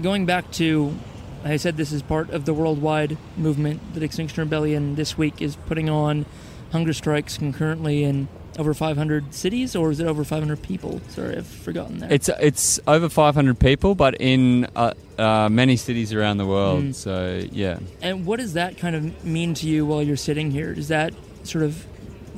Going 0.01 0.25
back 0.25 0.49
to, 0.53 0.95
I 1.43 1.57
said 1.57 1.77
this 1.77 1.91
is 1.91 2.01
part 2.01 2.29
of 2.29 2.45
the 2.45 2.53
worldwide 2.53 3.17
movement 3.35 3.93
that 3.93 4.03
Extinction 4.03 4.41
Rebellion 4.43 4.95
this 4.95 5.17
week 5.17 5.41
is 5.41 5.55
putting 5.55 5.89
on 5.89 6.25
hunger 6.71 6.93
strikes 6.93 7.37
concurrently 7.37 8.03
in 8.03 8.27
over 8.57 8.73
500 8.73 9.33
cities, 9.33 9.75
or 9.75 9.91
is 9.91 9.99
it 9.99 10.07
over 10.07 10.23
500 10.23 10.61
people? 10.61 10.99
Sorry, 11.09 11.37
I've 11.37 11.47
forgotten 11.47 11.99
that. 11.99 12.11
It's 12.11 12.29
it's 12.39 12.79
over 12.87 13.07
500 13.07 13.59
people, 13.59 13.95
but 13.95 14.15
in 14.19 14.67
uh, 14.75 14.93
uh, 15.17 15.47
many 15.49 15.75
cities 15.75 16.13
around 16.13 16.37
the 16.37 16.45
world. 16.45 16.83
Mm. 16.85 16.95
So 16.95 17.43
yeah. 17.51 17.79
And 18.01 18.25
what 18.25 18.39
does 18.39 18.53
that 18.53 18.77
kind 18.77 18.95
of 18.95 19.23
mean 19.23 19.53
to 19.55 19.67
you 19.67 19.85
while 19.85 20.01
you're 20.01 20.17
sitting 20.17 20.51
here? 20.51 20.71
Is 20.71 20.87
that 20.87 21.13
sort 21.43 21.63
of 21.63 21.85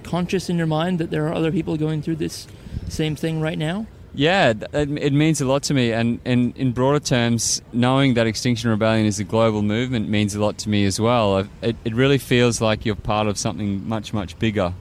conscious 0.03 0.50
in 0.50 0.58
your 0.58 0.68
mind 0.68 1.00
that 1.00 1.10
there 1.10 1.27
are 1.27 1.34
other 1.34 1.51
people 1.51 1.77
going 1.77 2.01
through 2.01 2.18
this 2.18 2.48
same 2.89 3.15
thing 3.15 3.39
right 3.39 3.58
now? 3.58 3.88
Yeah, 4.20 4.52
it, 4.74 5.14
means 5.14 5.40
a 5.40 5.46
lot 5.46 5.64
to 5.64 5.74
me, 5.74 5.94
and, 5.94 6.20
and 6.26 6.54
in 6.58 6.74
broader 6.74 7.00
terms, 7.00 7.62
knowing 7.72 8.16
that 8.16 8.28
Extinction 8.28 8.70
Rebellion 8.70 9.06
is 9.06 9.18
a 9.18 9.24
global 9.24 9.62
movement 9.62 10.10
means 10.10 10.36
a 10.36 10.42
lot 10.42 10.58
to 10.58 10.68
me 10.68 10.84
as 10.84 11.00
well. 11.00 11.48
It, 11.62 11.78
it 11.86 11.96
really 11.96 12.18
feels 12.18 12.60
like 12.60 12.86
you're 12.86 12.96
part 12.96 13.28
of 13.28 13.38
something 13.38 13.88
much, 13.88 14.12
much 14.12 14.38
bigger. 14.38 14.74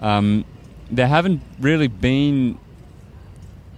Um, 0.00 0.44
there 0.90 1.06
haven't 1.06 1.40
really 1.58 1.88
been 1.88 2.58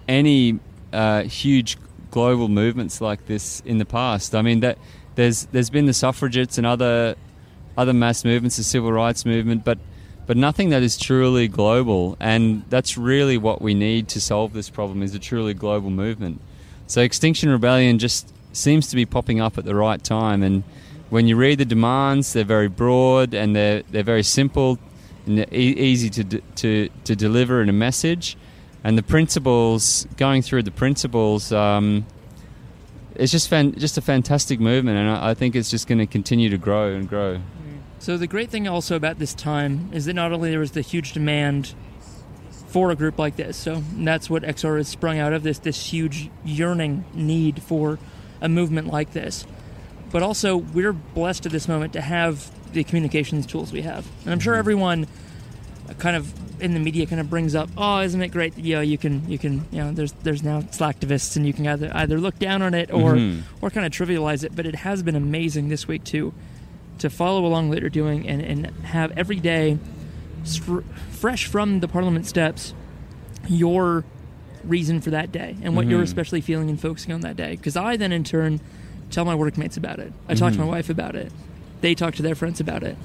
any 0.09 0.59
uh, 0.93 1.23
huge 1.23 1.79
global 2.11 2.49
movements 2.49 3.01
like 3.01 3.27
this 3.27 3.61
in 3.65 3.79
the 3.79 3.85
past. 3.85 4.35
I 4.35 4.43
mean, 4.43 4.59
that 4.59 4.77
there's 5.15 5.45
there's 5.53 5.71
been 5.71 5.87
the 5.87 5.95
suffragettes 5.95 6.59
and 6.59 6.67
other 6.67 7.15
other 7.79 7.93
mass 7.93 8.25
movements, 8.25 8.57
the 8.57 8.65
civil 8.65 8.93
rights 8.93 9.25
movement, 9.25 9.65
but 9.65 9.79
but 10.31 10.37
nothing 10.37 10.71
that 10.71 10.81
is 10.81 10.97
truly 10.97 11.49
global. 11.49 12.17
And 12.21 12.63
that's 12.69 12.97
really 12.97 13.37
what 13.37 13.61
we 13.61 13.75
need 13.75 14.07
to 14.11 14.21
solve 14.21 14.53
this 14.53 14.71
problem 14.71 15.03
is 15.03 15.13
a 15.13 15.19
truly 15.19 15.55
global 15.55 15.91
movement. 15.91 16.41
So 16.87 17.01
Extinction 17.01 17.49
Rebellion 17.49 17.99
just 17.99 18.33
seems 18.53 18.87
to 18.91 18.95
be 18.95 19.05
popping 19.05 19.41
up 19.41 19.59
at 19.59 19.65
the 19.65 19.75
right 19.75 20.01
time. 20.01 20.45
And 20.45 20.63
when 21.09 21.27
you 21.27 21.35
read 21.35 21.59
the 21.59 21.65
demands, 21.65 22.33
they're 22.33 22.45
very 22.45 22.69
broad 22.69 23.35
and 23.35 23.57
they're 23.57 23.83
they're 23.91 24.05
very 24.05 24.23
simple 24.23 24.79
and 25.27 25.53
easy 25.53 26.09
to 26.11 26.41
to 26.63 26.89
to 27.03 27.17
deliver 27.17 27.61
in 27.61 27.69
a 27.69 27.73
message. 27.73 28.37
And 28.85 28.97
the 28.97 29.03
principles, 29.03 30.07
going 30.17 30.43
through 30.43 30.63
the 30.63 30.71
principles. 30.71 31.51
Um, 31.53 32.07
it's 33.17 33.33
just 33.33 33.49
fan- 33.49 33.75
just 33.75 33.99
a 33.99 34.01
fantastic 34.01 34.61
movement, 34.61 34.97
and 34.97 35.11
I, 35.11 35.31
I 35.31 35.35
think 35.35 35.57
it's 35.57 35.71
just 35.71 35.89
going 35.89 35.99
to 35.99 36.07
continue 36.07 36.51
to 36.51 36.57
grow 36.57 36.95
and 36.95 37.09
grow. 37.09 37.41
So 38.01 38.17
the 38.17 38.27
great 38.27 38.49
thing 38.51 38.67
also 38.67 38.97
about 38.97 39.19
this 39.19 39.35
time 39.35 39.91
is 39.93 40.07
that 40.07 40.15
not 40.15 40.33
only 40.33 40.51
there 40.51 40.59
was 40.59 40.73
the 40.73 40.81
huge 40.81 41.13
demand 41.13 41.75
for 42.69 42.91
a 42.91 42.97
group 42.97 43.19
like 43.19 43.37
this, 43.37 43.57
so 43.57 43.83
that's 43.95 44.29
what 44.31 44.43
XR 44.43 44.79
has 44.79 44.89
sprung 44.89 45.19
out 45.19 45.33
of 45.33 45.43
this 45.43 45.59
this 45.59 45.93
huge 45.93 46.31
yearning 46.45 47.05
need 47.15 47.63
for 47.63 47.99
a 48.41 48.49
movement 48.49 48.89
like 48.89 49.13
this. 49.13 49.47
But 50.11 50.23
also 50.23 50.57
we're 50.57 50.93
blessed 50.95 51.47
at 51.47 51.53
this 51.53 51.69
moment 51.69 51.93
to 51.93 52.01
have 52.01 52.51
the 52.73 52.85
communications 52.85 53.45
tools 53.47 53.73
we 53.73 53.83
have. 53.83 54.07
And 54.25 54.33
I'm 54.33 54.41
sure 54.41 54.55
everyone 54.55 55.07
kind 55.99 56.17
of 56.17 56.33
in 56.63 56.73
the 56.75 56.81
media 56.81 57.05
kind 57.07 57.21
of 57.21 57.29
brings 57.29 57.55
up, 57.55 57.69
oh, 57.77 58.01
isn't 58.01 58.21
it 58.23 58.29
great 58.29 58.55
that 58.55 58.65
you 58.65 58.77
know 58.77 58.81
you 58.81 58.97
can 58.97 59.29
you 59.29 59.39
can 59.39 59.67
you 59.71 59.79
know 59.85 59.93
there's 59.93 60.13
there's 60.23 60.43
now 60.43 60.63
slacktivists 60.63 61.37
and 61.37 61.47
you 61.47 61.53
can 61.53 61.67
either 61.67 61.91
either 61.95 62.19
look 62.19 62.39
down 62.39 62.63
on 62.63 62.73
it 62.73 62.91
or 62.91 63.15
Mhm. 63.17 63.43
or 63.61 63.69
kind 63.71 63.85
of 63.87 63.93
trivialize 63.93 64.43
it. 64.43 64.57
But 64.57 64.65
it 64.65 64.77
has 64.77 65.03
been 65.03 65.17
amazing 65.17 65.69
this 65.69 65.87
week 65.87 66.03
too 66.05 66.33
to 67.01 67.11
follow 67.11 67.45
along 67.45 67.69
what 67.69 67.81
you're 67.81 67.91
doing 67.91 68.29
and, 68.29 68.41
and 68.43 68.67
have 68.85 69.11
every 69.19 69.37
day 69.41 69.79
str- 70.45 70.81
fresh 71.11 71.47
from 71.47 71.81
the 71.81 71.89
parliament 71.89 72.27
steps 72.27 72.73
your 73.49 74.05
reason 74.65 75.01
for 75.01 75.11
that 75.11 75.33
day 75.33 75.57
and 75.63 75.75
what 75.75 75.87
you're 75.87 76.01
Mhm. 76.01 76.05
especially 76.05 76.41
feeling 76.41 76.69
and 76.71 76.81
focusing 76.81 77.13
on 77.13 77.21
that 77.23 77.37
day. 77.37 77.53
Because 77.57 77.77
i 77.77 77.97
then 77.97 78.13
in 78.13 78.25
turn 78.25 78.61
tell 79.11 79.25
my 79.25 79.35
workmates 79.35 79.77
about 79.77 79.99
it. 79.99 80.13
I 80.29 80.35
talk 80.35 80.53
to 80.53 80.59
my 80.59 80.65
Mhm. 80.65 80.69
wife 80.69 80.91
about 80.91 81.17
it. 81.17 81.33
They 81.81 81.95
talk 81.95 82.15
to 82.17 82.23
their 82.23 82.35
friends 82.37 82.61
about 82.61 82.83
it. 82.85 82.97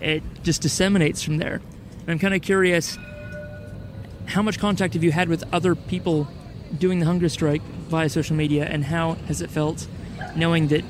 It 0.00 0.22
just 0.42 0.60
disseminates 0.62 1.22
from 1.22 1.36
there. 1.38 1.60
And 2.00 2.10
i'm 2.10 2.18
kind 2.18 2.34
of 2.34 2.42
curious 2.42 2.98
how 4.26 4.42
much 4.42 4.58
contact 4.58 4.94
have 4.94 5.04
you 5.04 5.12
had 5.12 5.28
with 5.28 5.44
other 5.52 5.74
people 5.74 6.28
doing 6.78 6.98
the 7.00 7.06
hunger 7.06 7.28
strike 7.28 7.62
via 7.88 8.08
social 8.08 8.34
media 8.34 8.64
and 8.64 8.84
how 8.86 9.14
has 9.28 9.42
it 9.42 9.50
felt 9.50 9.86
knowing 10.34 10.68
that 10.68 10.82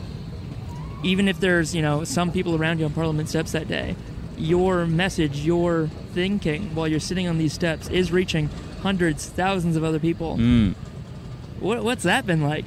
even 1.03 1.29
if 1.29 1.41
there's 1.41 1.75
you 1.75 1.83
know 1.83 2.05
some 2.05 2.31
people 2.33 2.55
around 2.57 2.79
you 2.79 2.85
on 2.85 2.93
parliament 2.93 3.29
steps 3.29 3.53
that 3.53 3.69
day 3.69 3.95
your 4.39 4.87
message 4.87 5.45
your 5.45 5.89
thinking 6.15 6.75
while 6.75 6.89
you're 6.89 7.01
sitting 7.01 7.27
on 7.29 7.39
these 7.39 7.53
steps 7.53 7.89
is 7.89 8.11
reaching 8.13 8.49
hundreds 8.83 9.27
thousands 9.29 9.77
of 9.77 9.85
other 9.85 9.99
people 9.99 10.37
Mm. 10.37 10.75
what, 11.61 11.83
what's 11.85 12.03
that 12.05 12.27
been 12.27 12.43
like 12.43 12.65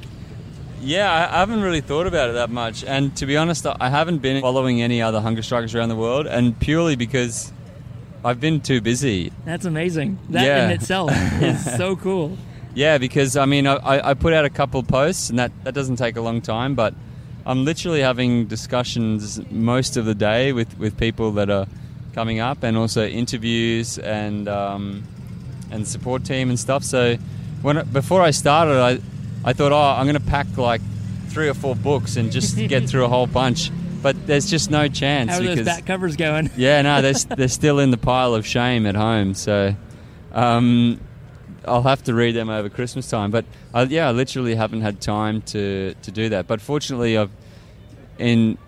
Yeah, 0.80 1.10
I 1.32 1.38
haven't 1.40 1.62
really 1.62 1.80
thought 1.80 2.06
about 2.06 2.28
it 2.30 2.34
that 2.34 2.50
much. 2.50 2.84
And 2.84 3.16
to 3.16 3.24
be 3.26 3.36
honest, 3.38 3.66
I 3.66 3.88
haven't 3.88 4.18
been 4.18 4.40
following 4.42 4.82
any 4.82 5.00
other 5.00 5.20
hunger 5.20 5.42
strikers 5.42 5.74
around 5.74 5.88
the 5.88 5.96
world, 5.96 6.26
and 6.26 6.52
purely 6.60 6.96
because 6.96 7.50
I've 8.22 8.40
been 8.40 8.60
too 8.60 8.80
busy. 8.82 9.32
that's 9.46 9.64
amazing 9.64 10.18
that 10.30 10.44
Yeah. 10.44 10.64
in 10.66 10.70
itself 10.72 11.10
is 11.42 11.64
so 11.82 11.96
cool 11.96 12.36
Yeah, 12.74 12.98
because 12.98 13.36
I 13.36 13.46
mean, 13.46 13.66
I, 13.66 13.76
I 13.76 14.10
I 14.10 14.14
put 14.14 14.32
out 14.34 14.44
a 14.44 14.50
couple 14.50 14.82
posts, 14.82 15.30
and 15.30 15.38
that, 15.38 15.50
that 15.64 15.72
doesn't 15.74 15.96
take 15.96 16.16
a 16.16 16.20
long 16.20 16.40
time, 16.42 16.74
but 16.74 16.92
I'm 17.46 17.64
literally 17.64 18.00
having 18.00 18.46
discussions 18.46 19.40
most 19.50 19.96
of 19.96 20.04
the 20.04 20.14
day 20.16 20.52
with, 20.52 20.76
with 20.78 20.98
people 20.98 21.30
that 21.32 21.48
are 21.48 21.66
coming 22.12 22.40
up, 22.40 22.64
and 22.64 22.76
also 22.76 23.06
interviews 23.06 23.98
and 23.98 24.48
um, 24.48 25.04
and 25.70 25.86
support 25.86 26.24
team 26.24 26.48
and 26.50 26.58
stuff. 26.58 26.82
So 26.82 27.16
when 27.62 27.86
before 27.92 28.20
I 28.20 28.32
started, 28.32 28.78
I 28.80 29.00
I 29.48 29.52
thought, 29.52 29.70
oh, 29.70 29.98
I'm 29.98 30.06
going 30.06 30.20
to 30.20 30.28
pack 30.28 30.56
like 30.56 30.80
three 31.28 31.48
or 31.48 31.54
four 31.54 31.76
books 31.76 32.16
and 32.16 32.32
just 32.32 32.56
get 32.68 32.88
through 32.88 33.04
a 33.04 33.08
whole 33.08 33.28
bunch. 33.28 33.70
But 34.02 34.26
there's 34.26 34.50
just 34.50 34.70
no 34.70 34.88
chance 34.88 35.30
how 35.30 35.38
are 35.38 35.42
those 35.42 35.50
because 35.56 35.66
back 35.66 35.86
covers 35.86 36.16
going 36.16 36.50
yeah, 36.56 36.82
no, 36.82 37.00
they're, 37.00 37.14
they're 37.14 37.48
still 37.48 37.78
in 37.78 37.90
the 37.90 37.96
pile 37.96 38.34
of 38.34 38.46
shame 38.46 38.86
at 38.86 38.94
home. 38.94 39.34
So 39.34 39.74
um, 40.32 41.00
I'll 41.66 41.82
have 41.82 42.04
to 42.04 42.14
read 42.14 42.34
them 42.34 42.48
over 42.48 42.68
Christmas 42.68 43.08
time. 43.08 43.30
But 43.30 43.44
I, 43.74 43.82
yeah, 43.82 44.08
I 44.08 44.12
literally 44.12 44.54
haven't 44.54 44.82
had 44.82 45.00
time 45.00 45.42
to, 45.42 45.94
to 46.02 46.10
do 46.10 46.28
that. 46.30 46.46
But 46.46 46.60
fortunately, 46.60 47.18
I've 47.18 47.30
in 48.18 48.58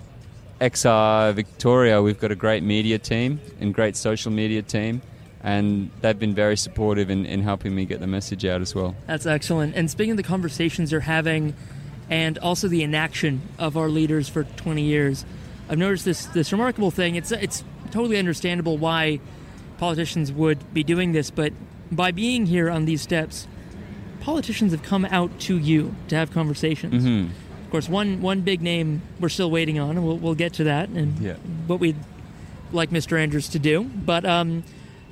XR 0.61 1.35
Victoria, 1.35 2.03
we've 2.03 2.19
got 2.19 2.33
a 2.33 2.37
great 2.37 2.63
media 2.63 2.99
team 2.99 3.41
and 3.61 3.73
great 3.73 3.97
social 3.97 4.33
media 4.33 4.63
team. 4.63 5.03
And 5.41 5.91
they've 6.01 6.19
been 6.19 6.35
very 6.35 6.57
supportive 6.57 7.11
in, 7.11 7.25
in 7.25 7.43
helping 7.43 7.75
me 7.75 7.85
get 7.85 8.01
the 8.01 8.09
message 8.09 8.45
out 8.45 8.61
as 8.61 8.75
well. 8.75 8.97
That's 9.07 9.25
excellent. 9.25 9.77
And 9.77 9.89
speaking 9.89 10.13
of 10.13 10.17
the 10.17 10.25
conversations 10.25 10.91
you're 10.91 11.03
having 11.03 11.55
and 12.11 12.39
also 12.39 12.67
the 12.67 12.83
inaction 12.83 13.43
of 13.59 13.77
our 13.77 13.89
leaders 13.89 14.29
for 14.29 14.45
20 14.45 14.83
years, 14.83 15.25
I've 15.69 15.79
noticed 15.79 16.05
this 16.05 16.27
this 16.27 16.51
remarkable 16.51 16.91
thing. 16.91 17.15
It's 17.15 17.31
it's 17.31 17.63
totally 17.91 18.17
understandable 18.17 18.79
why 18.79 19.21
politicians 19.77 20.33
would 20.33 20.75
be 20.75 20.83
doing 20.83 21.13
this, 21.13 21.31
but 21.31 21.53
by 21.91 22.11
being 22.11 22.47
here 22.47 22.71
on 22.71 22.85
these 22.85 23.01
steps, 23.03 23.47
politicians 24.21 24.73
have 24.73 24.83
come 24.83 25.05
out 25.07 25.39
to 25.41 25.57
you 25.59 25.95
to 26.09 26.17
have 26.17 26.31
conversations. 26.33 27.05
Mhm. 27.05 27.27
Of 27.65 27.71
course, 27.71 27.89
one 27.89 28.21
one 28.23 28.41
big 28.43 28.63
name 28.63 29.03
we're 29.21 29.29
still 29.29 29.51
waiting 29.51 29.79
on, 29.79 29.91
and 29.97 30.07
we'll, 30.07 30.17
we'll 30.17 30.35
get 30.35 30.53
to 30.55 30.65
that 30.65 30.89
and 30.89 31.19
Yeah. 31.19 31.35
what 31.67 31.81
we'd 31.81 31.97
like 32.73 32.91
Mr. 32.91 33.19
Andrews 33.19 33.49
to 33.49 33.59
do. 33.59 33.85
But 33.85 34.25
um, 34.25 34.63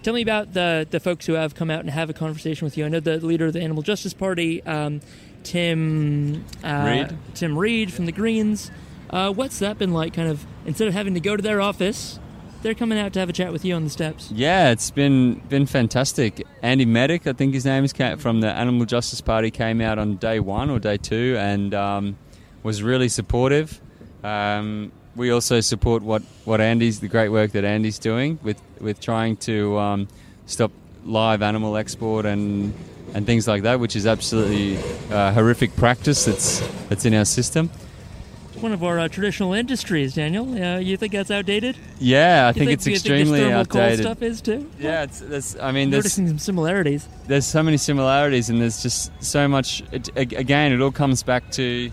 tell 0.03 0.15
me 0.15 0.23
about 0.23 0.53
the 0.55 0.87
the 0.91 1.01
folks 1.01 1.27
who 1.27 1.35
have 1.35 1.55
come 1.55 1.71
out 1.71 1.81
and 1.81 1.91
have 1.91 2.09
a 2.11 2.15
conversation 2.15 2.65
with 2.65 2.77
you. 2.79 2.85
I 2.85 2.89
know 2.89 3.01
the 3.01 3.19
leader 3.19 3.47
of 3.47 3.53
the 3.53 3.61
Animal 3.63 3.83
Justice 3.83 4.15
Party, 4.15 4.63
um, 4.65 5.01
Tim 5.43 6.45
uh, 6.65 6.83
Read. 6.87 7.17
Tim 7.35 7.57
Read 7.59 7.93
from 7.93 8.07
the 8.07 8.13
Greens. 8.13 8.71
Uh, 9.11 9.33
what's 9.33 9.59
that 9.61 9.79
been 9.79 9.93
like? 9.93 10.13
Kind 10.15 10.29
of 10.29 10.45
instead 10.67 10.89
of 10.89 10.95
having 10.95 11.15
to 11.15 11.21
go 11.21 11.37
to 11.37 11.43
their 11.43 11.61
office, 11.61 12.19
they're 12.63 12.75
coming 12.75 12.99
out 12.99 13.13
to 13.15 13.21
have 13.21 13.29
a 13.29 13.33
chat 13.33 13.53
with 13.53 13.65
you 13.65 13.75
on 13.75 13.85
the 13.85 13.91
steps. 13.91 14.31
Yeah, 14.31 14.71
it's 14.71 14.91
been 14.91 15.37
been 15.49 15.67
fantastic. 15.67 16.47
Andy 16.63 16.87
Meddick, 16.87 17.27
I 17.27 17.33
think 17.33 17.55
his 17.55 17.65
name 17.65 17.85
is 17.85 17.93
from 18.19 18.41
the 18.41 18.49
Animal 18.49 18.87
Justice 18.87 19.21
Party, 19.21 19.51
came 19.51 19.81
out 19.81 19.99
on 19.99 20.17
day 20.17 20.41
one 20.41 20.71
or 20.71 20.79
day 20.79 20.97
two 20.97 21.37
and 21.39 21.75
um, 21.75 22.17
was 22.63 22.83
really 22.83 23.09
supportive. 23.09 23.81
Um, 24.25 24.93
we 25.15 25.31
also 25.31 25.61
support 25.61 26.03
what, 26.03 26.23
what 26.45 26.61
Andy's 26.61 27.01
the 27.01 27.09
great 27.09 27.31
work 27.31 27.53
that 27.53 27.65
Andy's 27.65 27.99
doing 27.99 28.39
with 28.43 28.61
with 28.81 29.01
trying 29.01 29.37
to 29.39 29.79
um, 29.79 30.09
stop 30.47 30.73
live 31.05 31.43
animal 31.43 31.77
export 31.77 32.27
and 32.27 32.75
and 33.15 33.25
things 33.25 33.47
like 33.49 33.63
that, 33.63 33.81
which 33.81 33.97
is 33.97 34.07
absolutely 34.07 34.77
uh, 35.11 35.33
horrific 35.33 35.75
practice 35.77 36.25
that's 36.25 36.61
that's 36.89 37.05
in 37.05 37.15
our 37.15 37.25
system. 37.25 37.71
One 38.61 38.73
of 38.73 38.83
our 38.83 38.99
uh, 38.99 39.09
traditional 39.09 39.53
industries, 39.53 40.15
Daniel. 40.15 40.47
Uh, 40.61 40.79
you 40.79 40.97
think 40.97 41.13
that's 41.13 41.31
outdated? 41.31 41.77
Yeah, 41.99 42.45
I 42.47 42.49
You 42.49 42.55
think, 42.55 42.71
it's 42.71 42.87
you 42.87 42.97
think 42.97 43.05
extremely 43.07 43.41
coal 43.41 43.53
outdated. 43.53 44.01
stuff 44.01 44.23
is 44.23 44.41
too. 44.41 44.71
Yeah, 44.79 45.03
it's, 45.03 45.21
it's 45.21 45.57
I 45.61 45.73
mean, 45.73 45.91
there's 45.91 46.05
Noticing 46.05 46.29
some 46.29 46.39
similarities. 46.39 47.07
there's 47.27 47.45
so 47.47 47.63
many 47.63 47.77
similarities 47.77 48.49
and 48.49 48.61
there's 48.61 48.83
just 48.83 49.13
so 49.23 49.47
much 49.47 49.83
it, 49.93 50.09
again 50.17 50.73
it 50.73 50.81
all 50.81 50.91
comes 50.91 51.23
back 51.23 51.51
to 51.53 51.91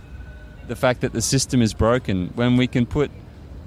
the 0.68 0.76
fact 0.76 1.02
that 1.02 1.12
the 1.12 1.22
system 1.22 1.62
is 1.62 1.74
broken 1.74 2.30
when 2.36 2.56
we 2.56 2.68
can 2.68 2.86
put 2.86 3.12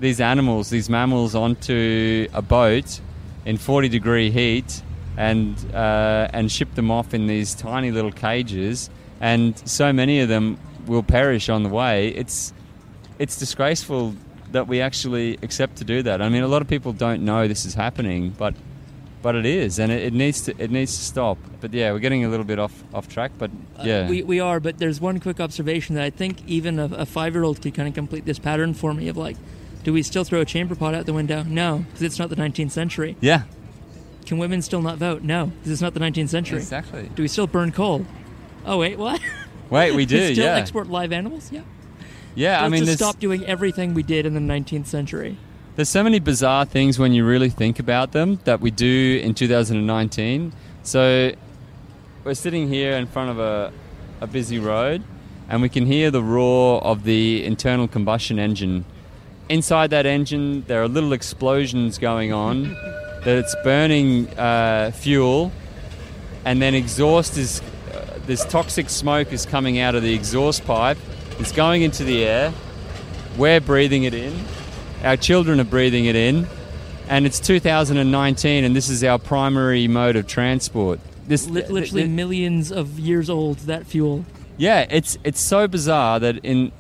these 0.01 0.21
animals 0.21 0.71
these 0.71 0.89
mammals 0.89 1.35
onto 1.35 2.27
a 2.33 2.41
boat 2.43 3.01
in 3.45 3.57
40 3.59 3.89
degree 3.91 4.31
heat 4.31 4.83
and 5.19 5.55
uh, 5.75 6.29
and 6.33 6.51
ship 6.51 6.75
them 6.75 6.91
off 6.91 7.13
in 7.15 7.27
these 7.27 7.55
tiny 7.55 7.91
little 7.91 8.13
cages 8.13 8.89
and 9.21 9.57
so 9.69 9.93
many 9.93 10.21
of 10.21 10.29
them 10.29 10.59
will 10.87 11.03
perish 11.03 11.49
on 11.51 11.63
the 11.63 11.69
way 11.69 12.09
it's 12.09 12.53
it's 13.19 13.37
disgraceful 13.39 14.15
that 14.53 14.69
we 14.69 14.81
actually 14.81 15.39
accept 15.43 15.77
to 15.77 15.85
do 15.85 16.03
that 16.03 16.23
i 16.23 16.29
mean 16.29 16.43
a 16.43 16.49
lot 16.49 16.63
of 16.63 16.69
people 16.69 16.93
don't 16.93 17.23
know 17.25 17.49
this 17.49 17.65
is 17.65 17.75
happening 17.75 18.31
but 18.31 18.55
but 19.23 19.35
it 19.35 19.47
is, 19.47 19.81
and 19.81 19.91
it, 19.91 20.03
it 20.05 20.13
needs 20.13 20.43
to 20.43 20.55
it 20.57 20.71
needs 20.71 20.95
to 20.97 21.03
stop. 21.03 21.37
But 21.61 21.73
yeah, 21.75 21.91
we're 21.91 21.99
getting 21.99 22.25
a 22.25 22.29
little 22.29 22.45
bit 22.45 22.61
off 22.61 22.85
off 22.95 23.09
track. 23.09 23.33
But 23.37 23.51
yeah, 23.83 24.03
Uh, 24.05 24.09
We, 24.09 24.23
we 24.23 24.39
are, 24.39 24.61
but 24.61 24.79
there's 24.79 25.01
one 25.01 25.19
quick 25.19 25.41
observation 25.41 25.97
that 25.97 26.05
I 26.05 26.11
think 26.11 26.47
even 26.47 26.79
a, 26.79 26.85
a 26.85 27.07
five 27.07 27.35
year 27.35 27.43
old 27.43 27.61
could 27.61 27.75
kind 27.75 27.89
of 27.89 27.95
complete 27.95 28.25
this 28.25 28.39
pattern 28.39 28.73
for 28.73 28.95
me 28.95 29.09
of 29.09 29.17
like, 29.17 29.37
do 29.83 29.93
we 29.93 30.05
still 30.05 30.23
throw 30.23 30.41
a 30.43 30.45
chamber 30.45 30.77
pot 30.77 30.95
out 30.95 31.07
the 31.07 31.13
window? 31.13 31.43
No, 31.43 31.79
because 31.89 32.03
it's 32.03 32.19
not 32.21 32.29
the 32.29 32.37
19th 32.37 32.71
century. 32.71 33.17
yeah, 33.21 33.45
Can 34.27 34.39
women 34.39 34.63
still 34.63 34.83
not 34.83 34.99
vote? 34.99 35.23
No, 35.23 35.47
because 35.47 35.73
it's 35.73 35.83
not 35.83 35.95
the 35.95 36.01
19th 36.01 36.29
century. 36.29 36.59
exactly. 36.59 37.11
Do 37.17 37.23
we 37.23 37.29
still 37.29 37.49
burn 37.49 37.73
coal? 37.73 38.07
Oh 38.65 38.79
wait, 38.79 38.97
what? 38.97 39.21
Wait, 39.71 39.93
we 39.93 40.07
do. 40.15 40.35
still 40.35 40.45
yeah, 40.45 40.55
export 40.57 40.87
live 40.89 41.11
animals? 41.11 41.51
Yeah. 41.51 41.63
Yeah. 42.37 42.63
I 42.63 42.69
mean, 42.69 42.85
just 42.85 42.99
stop 42.99 43.19
doing 43.19 43.45
everything 43.45 43.95
we 43.95 44.05
did 44.05 44.25
in 44.27 44.35
the 44.35 44.41
19th 44.41 44.87
century. 44.87 45.37
there's 45.75 45.89
so 45.89 46.05
many 46.05 46.21
bizarre 46.21 46.65
things 46.65 46.99
when 46.99 47.13
you 47.13 47.27
really 47.27 47.51
think 47.51 47.81
about 47.81 48.13
them 48.13 48.39
that 48.45 48.61
we 48.61 48.71
do 48.71 49.21
in 49.23 49.35
2019. 49.35 50.53
So 50.85 51.33
we're 52.23 52.35
sitting 52.35 52.69
here 52.69 52.93
in 52.93 53.07
front 53.09 53.31
of 53.31 53.39
a 53.41 53.73
a 54.21 54.27
busy 54.27 54.59
road, 54.59 55.03
and 55.49 55.61
we 55.61 55.69
can 55.69 55.85
hear 55.87 56.11
the 56.11 56.23
roar 56.23 56.83
of 56.83 57.05
the 57.05 57.45
internal 57.45 57.87
combustion 57.89 58.39
engine. 58.39 58.85
Inside 59.49 59.91
that 59.91 60.07
engine, 60.07 60.65
there 60.67 60.83
are 60.83 60.89
little 60.89 61.13
explosions 61.13 61.99
going 61.99 62.33
on. 62.33 62.77
that 63.25 63.37
it's 63.39 63.57
burning 63.65 64.29
uh, 64.39 64.93
fuel, 64.93 65.51
and 66.45 66.63
then 66.63 66.75
exhaust 66.75 67.37
is 67.37 67.61
uh, 67.93 68.19
this 68.27 68.45
toxic 68.45 68.89
smoke 68.89 69.33
is 69.33 69.45
coming 69.45 69.81
out 69.81 69.95
of 69.97 70.03
the 70.03 70.15
exhaust 70.15 70.65
pipe. 70.65 70.99
It's 71.39 71.53
going 71.53 71.83
into 71.83 72.05
the 72.05 72.25
air. 72.25 72.53
We're 73.37 73.61
breathing 73.61 74.05
it 74.05 74.15
in. 74.15 74.35
Our 75.05 75.17
children 75.17 75.61
are 75.61 75.65
breathing 75.65 76.07
it 76.07 76.17
in. 76.17 76.47
And 77.09 77.27
it's 77.27 77.39
2019, 77.39 78.65
and 78.65 78.75
this 78.75 78.89
is 78.89 79.05
our 79.05 79.19
primary 79.19 79.87
mode 79.87 80.17
of 80.17 80.27
transport. 80.27 80.99
This 81.29 81.47
Li- 81.47 81.61
literally 81.63 81.83
th- 81.83 81.93
th- 81.93 82.09
millions 82.09 82.73
of 82.73 82.99
years 82.99 83.29
old, 83.31 83.59
that 83.61 83.87
fuel. 83.87 84.25
yeah, 84.57 84.87
it's 84.91 85.19
it's 85.23 85.41
so 85.41 85.69
bizarre 85.69 86.19
that 86.21 86.39
in 86.45 86.73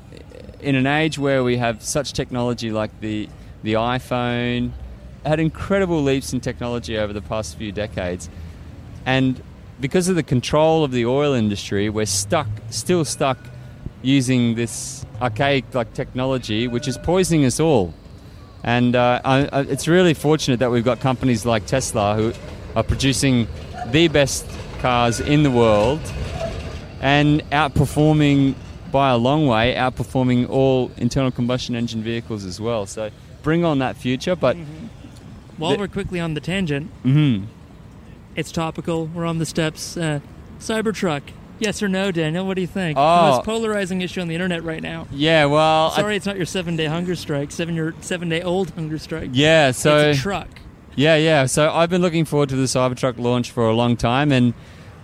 in 0.60 0.74
an 0.74 0.86
age 0.86 1.18
where 1.18 1.44
we 1.44 1.58
have 1.58 1.82
such 1.82 2.12
technology 2.12 2.70
like 2.72 2.90
the 3.00 3.28
the 3.62 3.74
iPhone 3.74 4.70
had 5.24 5.38
incredible 5.40 6.02
leaps 6.02 6.32
in 6.32 6.40
technology 6.40 6.96
over 6.96 7.12
the 7.12 7.22
past 7.22 7.56
few 7.58 7.70
decades, 7.72 8.28
and 9.04 9.40
because 9.80 10.08
of 10.08 10.14
the 10.16 10.22
control 10.22 10.82
of 10.84 10.90
the 10.92 11.04
oil 11.06 11.34
industry, 11.34 11.88
we're 11.88 12.06
stuck, 12.06 12.48
still 12.70 13.04
stuck, 13.04 13.38
using 14.06 14.54
this 14.54 15.04
archaic 15.20 15.64
like 15.74 15.92
technology, 15.92 16.68
which 16.68 16.86
is 16.86 16.96
poisoning 16.98 17.44
us 17.44 17.58
all. 17.58 17.92
And 18.62 18.94
uh, 18.94 19.20
I, 19.24 19.48
I, 19.52 19.60
it's 19.62 19.88
really 19.88 20.14
fortunate 20.14 20.58
that 20.60 20.70
we've 20.70 20.84
got 20.84 21.00
companies 21.00 21.44
like 21.44 21.66
Tesla 21.66 22.14
who 22.14 22.32
are 22.76 22.82
producing 22.84 23.48
the 23.88 24.08
best 24.08 24.46
cars 24.78 25.20
in 25.20 25.42
the 25.42 25.50
world 25.50 26.00
and 27.00 27.42
outperforming 27.50 28.54
by 28.92 29.10
a 29.10 29.16
long 29.16 29.46
way, 29.46 29.74
outperforming 29.74 30.48
all 30.48 30.90
internal 30.96 31.30
combustion 31.30 31.74
engine 31.74 32.02
vehicles 32.02 32.44
as 32.44 32.60
well. 32.60 32.86
So 32.86 33.10
bring 33.42 33.64
on 33.64 33.80
that 33.80 33.96
future, 33.96 34.36
but 34.36 34.56
While 35.56 35.72
The- 35.72 35.78
we're 35.78 35.88
quickly 35.88 36.20
on 36.20 36.34
the 36.34 36.40
tangent, 36.40 36.90
mhm. 37.04 37.46
it's 38.34 38.52
topical. 38.52 39.06
We're 39.06 39.24
on 39.26 39.38
the 39.38 39.46
steps. 39.46 39.96
Uh, 39.96 40.20
Cybertruck. 40.60 41.22
Yes 41.58 41.82
or 41.82 41.88
no, 41.88 42.10
Daniel? 42.10 42.46
What 42.46 42.54
do 42.54 42.60
you 42.60 42.66
think? 42.66 42.98
Oh. 43.00 43.16
The 43.16 43.30
most 43.36 43.44
polarizing 43.46 44.02
issue 44.02 44.20
on 44.20 44.28
the 44.28 44.34
internet 44.34 44.62
right 44.62 44.82
now. 44.82 45.06
yeah, 45.10 45.46
well, 45.46 45.90
I- 45.92 45.96
Sorry, 46.00 46.16
it's 46.16 46.26
not 46.26 46.36
your 46.36 46.46
seven 46.46 46.76
day 46.76 46.86
hunger 46.86 47.14
strike. 47.16 47.50
Seven 47.50 47.74
your 47.74 47.94
seven 48.00 48.28
day 48.28 48.42
old 48.42 48.70
hunger 48.70 48.98
strike. 48.98 49.30
yeah, 49.32 49.70
so 49.70 49.98
it's 50.10 50.18
a 50.18 50.22
truck. 50.22 50.48
Yeah, 50.94 51.16
yeah. 51.16 51.46
So 51.46 51.70
I've 51.70 51.90
been 51.90 52.02
looking 52.02 52.24
forward 52.24 52.48
to 52.50 52.56
the 52.56 52.64
Cybertruck 52.64 53.18
launch 53.18 53.50
for 53.50 53.68
a 53.68 53.74
long 53.74 53.96
time, 53.96 54.32
and 54.32 54.54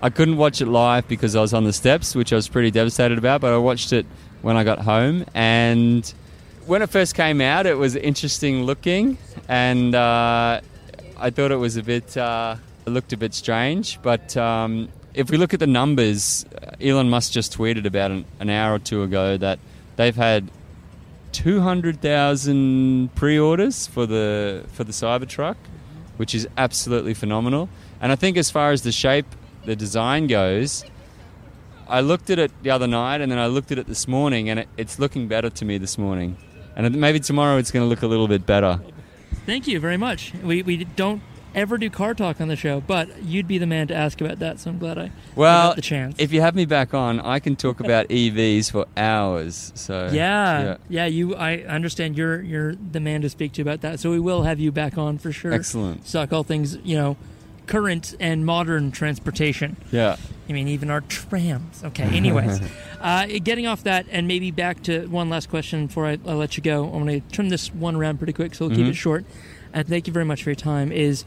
I 0.02 0.10
couldn't 0.10 0.36
watch 0.36 0.60
it 0.60 0.66
live 0.66 1.06
because 1.08 1.36
I 1.36 1.40
was 1.40 1.52
on 1.54 1.64
the 1.64 1.72
steps, 1.72 2.14
which 2.14 2.32
I 2.32 2.36
was 2.36 2.48
pretty 2.48 2.70
devastated 2.70 3.18
about. 3.18 3.40
But 3.40 3.52
I 3.52 3.58
watched 3.58 3.92
it 3.92 4.06
when 4.42 4.56
I 4.56 4.64
got 4.64 4.78
home, 4.80 5.24
and 5.34 6.12
when 6.66 6.80
it 6.82 6.88
first 6.90 7.14
came 7.14 7.40
out, 7.40 7.66
it 7.66 7.74
was 7.76 7.94
interesting 7.96 8.64
looking, 8.64 9.18
and 9.48 9.94
uh, 9.94 10.60
I 11.18 11.30
thought 11.30 11.50
it 11.50 11.56
was 11.56 11.76
a 11.76 11.82
bit, 11.82 12.16
uh, 12.16 12.56
it 12.86 12.90
looked 12.90 13.12
a 13.12 13.16
bit 13.16 13.34
strange. 13.34 14.00
But 14.02 14.34
um, 14.36 14.88
if 15.14 15.30
we 15.30 15.36
look 15.36 15.52
at 15.52 15.60
the 15.60 15.66
numbers, 15.66 16.44
uh, 16.62 16.72
Elon 16.80 17.10
Musk 17.10 17.32
just 17.32 17.56
tweeted 17.56 17.86
about 17.86 18.10
an, 18.10 18.24
an 18.40 18.50
hour 18.50 18.74
or 18.74 18.78
two 18.78 19.02
ago 19.02 19.36
that 19.36 19.58
they've 19.96 20.16
had 20.16 20.50
200,000 21.32 23.14
pre-orders 23.14 23.86
for 23.86 24.06
the 24.06 24.64
for 24.72 24.84
the 24.84 24.92
Cybertruck, 24.92 25.56
which 26.16 26.34
is 26.34 26.46
absolutely 26.56 27.14
phenomenal. 27.14 27.68
And 28.00 28.12
I 28.12 28.16
think 28.16 28.36
as 28.36 28.50
far 28.50 28.72
as 28.72 28.82
the 28.82 28.92
shape, 28.92 29.26
the 29.64 29.76
design 29.76 30.26
goes, 30.26 30.84
I 31.88 32.00
looked 32.00 32.30
at 32.30 32.38
it 32.38 32.50
the 32.62 32.70
other 32.70 32.86
night 32.86 33.20
and 33.20 33.30
then 33.30 33.38
I 33.38 33.46
looked 33.46 33.72
at 33.72 33.78
it 33.78 33.86
this 33.86 34.08
morning 34.08 34.48
and 34.48 34.60
it, 34.60 34.68
it's 34.76 34.98
looking 34.98 35.28
better 35.28 35.50
to 35.50 35.64
me 35.64 35.78
this 35.78 35.98
morning. 35.98 36.36
And 36.74 36.96
maybe 36.96 37.20
tomorrow 37.20 37.58
it's 37.58 37.70
going 37.70 37.84
to 37.84 37.88
look 37.88 38.02
a 38.02 38.06
little 38.06 38.28
bit 38.28 38.46
better. 38.46 38.80
Thank 39.44 39.66
you 39.66 39.78
very 39.78 39.96
much. 39.96 40.32
We, 40.42 40.62
we 40.62 40.84
don't 40.84 41.22
ever 41.54 41.78
do 41.78 41.88
car 41.90 42.14
talk 42.14 42.40
on 42.40 42.48
the 42.48 42.56
show, 42.56 42.80
but 42.80 43.22
you'd 43.22 43.46
be 43.48 43.58
the 43.58 43.66
man 43.66 43.86
to 43.88 43.94
ask 43.94 44.20
about 44.20 44.38
that, 44.40 44.58
so 44.60 44.70
I'm 44.70 44.78
glad 44.78 44.98
I, 44.98 45.10
Well, 45.34 45.68
got 45.70 45.76
the 45.76 45.82
chance. 45.82 46.16
if 46.18 46.32
you 46.32 46.40
have 46.40 46.54
me 46.54 46.64
back 46.64 46.94
on, 46.94 47.20
I 47.20 47.38
can 47.38 47.56
talk 47.56 47.80
about 47.80 48.08
EVs 48.10 48.70
for 48.72 48.86
hours. 48.96 49.72
So 49.74 50.10
yeah, 50.12 50.76
yeah, 50.88 51.06
you. 51.06 51.34
I 51.34 51.58
understand 51.62 52.16
you're 52.16 52.40
you're 52.42 52.74
the 52.74 53.00
man 53.00 53.22
to 53.22 53.28
speak 53.28 53.52
to 53.52 53.62
about 53.62 53.80
that. 53.82 54.00
So 54.00 54.10
we 54.10 54.20
will 54.20 54.42
have 54.42 54.58
you 54.60 54.72
back 54.72 54.96
on 54.98 55.18
for 55.18 55.32
sure. 55.32 55.52
Excellent. 55.52 56.06
Suck 56.06 56.32
all 56.32 56.42
things 56.44 56.76
you 56.84 56.96
know, 56.96 57.16
current 57.66 58.14
and 58.20 58.44
modern 58.46 58.90
transportation. 58.92 59.76
yeah. 59.90 60.16
I 60.48 60.52
mean, 60.54 60.68
even 60.68 60.90
our 60.90 61.00
trams. 61.02 61.82
Okay. 61.84 62.02
Anyways, 62.04 62.60
uh, 63.00 63.26
getting 63.42 63.66
off 63.66 63.84
that, 63.84 64.04
and 64.10 64.28
maybe 64.28 64.50
back 64.50 64.82
to 64.82 65.06
one 65.06 65.30
last 65.30 65.48
question 65.48 65.86
before 65.86 66.04
I, 66.06 66.18
I 66.26 66.34
let 66.34 66.56
you 66.58 66.62
go. 66.62 66.84
I'm 66.92 67.04
going 67.06 67.22
to 67.22 67.28
turn 67.28 67.48
this 67.48 67.72
one 67.72 67.94
around 67.96 68.18
pretty 68.18 68.34
quick, 68.34 68.54
so 68.54 68.66
we'll 68.66 68.76
keep 68.76 68.84
Mhm. 68.86 68.90
it 68.90 68.96
short. 68.96 69.24
And 69.72 69.88
thank 69.88 70.06
you 70.06 70.12
very 70.12 70.26
much 70.26 70.42
for 70.42 70.50
your 70.50 70.56
time. 70.56 70.92
Is 70.92 71.24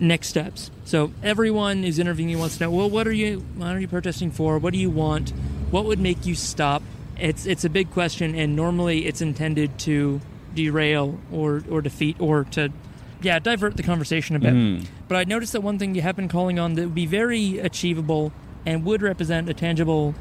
next 0.00 0.28
steps. 0.28 0.70
So 0.84 1.12
everyone 1.22 1.84
is 1.84 1.98
interviewing 1.98 2.30
you 2.30 2.38
wants 2.38 2.56
to 2.58 2.64
know. 2.64 2.70
Well, 2.70 2.90
what 2.90 3.06
are 3.06 3.12
you? 3.12 3.40
What 3.56 3.68
are 3.76 3.80
you 3.80 3.88
protesting 3.88 4.30
for? 4.30 4.58
What 4.58 4.72
do 4.72 4.78
you 4.78 4.90
want? 4.90 5.30
What 5.70 5.84
would 5.84 6.00
make 6.00 6.26
you 6.26 6.34
stop? 6.34 6.82
It's 7.18 7.46
it's 7.46 7.64
a 7.64 7.70
big 7.70 7.90
question, 7.90 8.34
and 8.34 8.56
normally 8.56 9.06
it's 9.06 9.20
intended 9.20 9.78
to 9.80 10.20
derail 10.54 11.18
or 11.30 11.62
or 11.70 11.80
defeat 11.82 12.16
or 12.18 12.44
to 12.44 12.70
yeah 13.22 13.38
divert 13.38 13.76
the 13.76 13.82
conversation 13.82 14.34
a 14.36 14.38
bit. 14.38 14.54
Mhm. 14.54 14.86
But 15.06 15.16
I 15.16 15.24
noticed 15.24 15.52
that 15.52 15.60
one 15.62 15.78
thing 15.78 15.94
you 15.94 16.02
have 16.02 16.16
been 16.16 16.28
calling 16.28 16.58
on 16.58 16.74
that 16.74 16.82
would 16.86 16.94
be 16.94 17.06
very 17.06 17.58
achievable 17.58 18.32
and 18.66 18.84
would 18.84 19.02
represent 19.02 19.48
a 19.48 19.54
tangible 19.54 20.14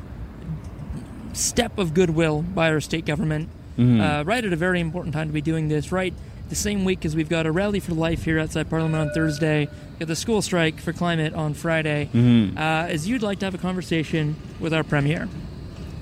step 1.34 1.78
of 1.78 1.94
goodwill 1.94 2.42
by 2.42 2.70
our 2.70 2.82
state 2.82 3.06
government. 3.06 3.50
Mhm. 3.78 4.02
Uh, 4.02 4.24
right 4.26 4.44
at 4.44 4.52
a 4.52 4.56
very 4.58 4.80
important 4.82 5.13
time 5.13 5.28
to 5.28 5.34
be 5.34 5.42
doing 5.42 5.70
this. 5.70 5.92
Right 5.92 6.13
the 6.50 6.56
same 6.56 6.84
week 6.84 7.06
as 7.06 7.16
we've 7.16 7.30
got 7.30 7.46
a 7.46 7.52
rally 7.52 7.80
for 7.80 7.94
life 7.94 8.26
here 8.26 8.40
outside 8.40 8.70
Parliament 8.70 9.10
on 9.10 9.14
Thursday, 9.14 9.68
got 10.00 10.08
the 10.08 10.16
school 10.16 10.42
strike 10.42 10.80
for 10.82 10.92
climate 10.94 11.34
on 11.34 11.54
Friday. 11.54 12.10
Mhm. 12.14 12.58
Uh, 12.58 12.88
as 12.90 13.08
you'd 13.08 13.22
like 13.22 13.40
to 13.40 13.46
have 13.46 13.54
a 13.56 13.60
conversation 13.60 14.36
with 14.60 14.74
our 14.74 14.84
premier, 14.84 15.28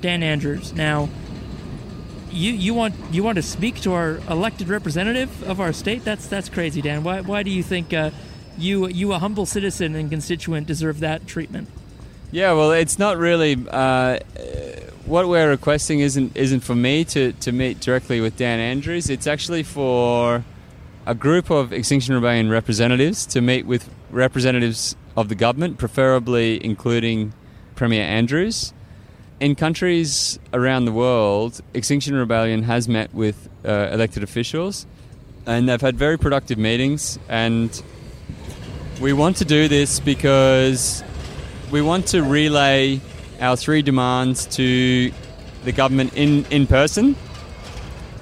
Dan 0.01 0.23
Andrews. 0.23 0.73
Now, 0.73 1.09
you 2.31 2.51
you 2.51 2.73
want 2.73 2.93
you 3.11 3.23
want 3.23 3.35
to 3.37 3.41
speak 3.41 3.81
to 3.81 3.93
our 3.93 4.19
elected 4.29 4.67
representative 4.69 5.43
of 5.43 5.59
our 5.59 5.73
state? 5.73 6.03
That's 6.05 6.27
that's 6.27 6.49
crazy, 6.49 6.81
Dan. 6.81 7.03
Why 7.03 7.21
why 7.21 7.43
do 7.43 7.51
you 7.51 7.63
think 7.63 7.93
uh, 7.93 8.11
you 8.57 8.87
you 8.87 9.13
a 9.13 9.19
humble 9.19 9.45
citizen 9.45 9.95
and 9.95 10.09
constituent 10.09 10.67
deserve 10.67 10.99
that 10.99 11.27
treatment? 11.27 11.67
Yeah, 12.31 12.51
well, 12.53 12.71
it's 12.71 12.99
not 12.99 13.17
really. 13.17 13.55
Uh, 13.69 14.19
what 15.07 15.29
we're 15.29 15.49
requesting 15.49 16.01
isn't 16.01 16.35
isn't 16.35 16.59
for 16.59 16.75
me 16.75 17.05
to, 17.05 17.31
to 17.31 17.51
meet 17.51 17.79
directly 17.79 18.19
with 18.19 18.35
Dan 18.35 18.59
Andrews. 18.59 19.09
It's 19.09 19.25
actually 19.25 19.63
for 19.63 20.43
a 21.05 21.15
group 21.15 21.49
of 21.49 21.71
Extinction 21.71 22.13
Rebellion 22.13 22.49
representatives 22.49 23.25
to 23.27 23.39
meet 23.39 23.65
with 23.65 23.89
representatives 24.11 24.97
of 25.15 25.29
the 25.29 25.35
government, 25.35 25.77
preferably 25.77 26.63
including 26.63 27.33
Premier 27.75 28.03
Andrews. 28.03 28.73
In 29.39 29.55
countries 29.55 30.39
around 30.51 30.85
the 30.85 30.91
world, 30.91 31.61
Extinction 31.73 32.13
Rebellion 32.15 32.63
has 32.63 32.89
met 32.89 33.13
with 33.13 33.47
uh, 33.63 33.89
elected 33.93 34.23
officials, 34.23 34.85
and 35.45 35.69
they've 35.69 35.79
had 35.79 35.95
very 35.95 36.19
productive 36.19 36.57
meetings. 36.57 37.17
And 37.29 37.81
we 38.99 39.13
want 39.13 39.37
to 39.37 39.45
do 39.45 39.69
this 39.69 40.01
because 40.01 41.01
we 41.71 41.81
want 41.81 42.07
to 42.07 42.23
relay 42.23 42.99
our 43.39 43.55
three 43.55 43.81
demands 43.81 44.45
to 44.57 45.11
the 45.63 45.71
government 45.71 46.13
in, 46.15 46.45
in 46.45 46.67
person. 46.67 47.15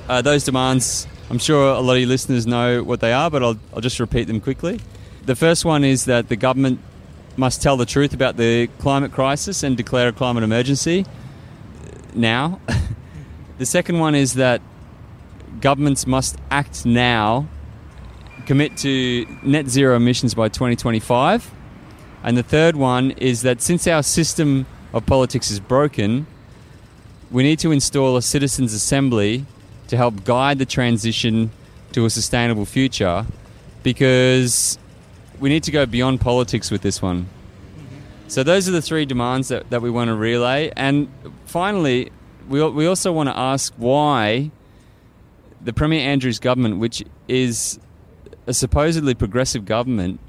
Uh, 0.07 0.21
those 0.21 0.43
demands, 0.43 1.07
I'm 1.29 1.39
sure 1.39 1.73
a 1.73 1.79
lot 1.79 1.93
of 1.93 1.99
your 1.99 2.09
listeners 2.09 2.45
know 2.45 2.83
what 2.83 2.99
they 2.99 3.13
are, 3.13 3.29
but 3.29 3.43
I'll, 3.43 3.57
I'll 3.73 3.81
just 3.81 3.99
repeat 3.99 4.25
them 4.25 4.39
quickly. 4.39 4.79
The 5.25 5.35
first 5.35 5.65
one 5.65 5.83
is 5.83 6.05
that 6.05 6.29
the 6.29 6.35
government 6.35 6.79
must 7.37 7.61
tell 7.61 7.77
the 7.77 7.85
truth 7.85 8.13
about 8.13 8.37
the 8.37 8.67
climate 8.79 9.11
crisis 9.11 9.63
and 9.63 9.75
declare 9.75 10.09
a 10.09 10.13
climate 10.13 10.43
emergency 10.43 11.05
now. 12.13 12.59
the 13.57 13.65
second 13.65 13.99
one 13.99 14.15
is 14.15 14.35
that 14.35 14.61
governments 15.61 16.05
must 16.05 16.37
act 16.51 16.85
now, 16.85 17.47
commit 18.45 18.77
to 18.77 19.25
net 19.43 19.67
zero 19.67 19.95
emissions 19.95 20.33
by 20.33 20.47
2025. 20.47 21.51
And 22.23 22.37
the 22.37 22.43
third 22.43 22.75
one 22.75 23.11
is 23.11 23.41
that 23.43 23.61
since 23.61 23.87
our 23.87 24.03
system 24.03 24.65
of 24.95 25.05
politics 25.05 25.51
is 25.51 25.59
broken, 25.59 26.25
we 27.29 27.43
need 27.43 27.59
to 27.59 27.71
install 27.71 28.15
a 28.15 28.21
citizens' 28.21 28.73
assembly 28.73 29.45
to 29.89 29.97
help 29.97 30.23
guide 30.23 30.57
the 30.57 30.65
transition 30.65 31.51
to 31.91 32.05
a 32.05 32.09
sustainable 32.09 32.65
future 32.65 33.25
because 33.83 34.79
we 35.39 35.49
need 35.49 35.63
to 35.63 35.71
go 35.71 35.85
beyond 35.85 36.21
politics 36.21 36.71
with 36.71 36.81
this 36.81 37.01
one. 37.01 37.27
So, 38.27 38.41
those 38.41 38.67
are 38.67 38.71
the 38.71 38.81
three 38.81 39.05
demands 39.05 39.49
that, 39.49 39.69
that 39.69 39.81
we 39.81 39.91
want 39.91 40.07
to 40.07 40.15
relay. 40.15 40.71
And 40.75 41.09
finally, 41.45 42.11
we, 42.49 42.67
we 42.69 42.87
also 42.87 43.11
want 43.11 43.29
to 43.29 43.37
ask 43.37 43.73
why 43.77 44.49
the 45.61 45.73
Premier 45.73 45.99
Andrews 45.99 46.39
government, 46.39 46.79
which 46.79 47.03
is 47.27 47.79
a 48.47 48.53
supposedly 48.53 49.13
progressive 49.13 49.65
government, 49.65 50.19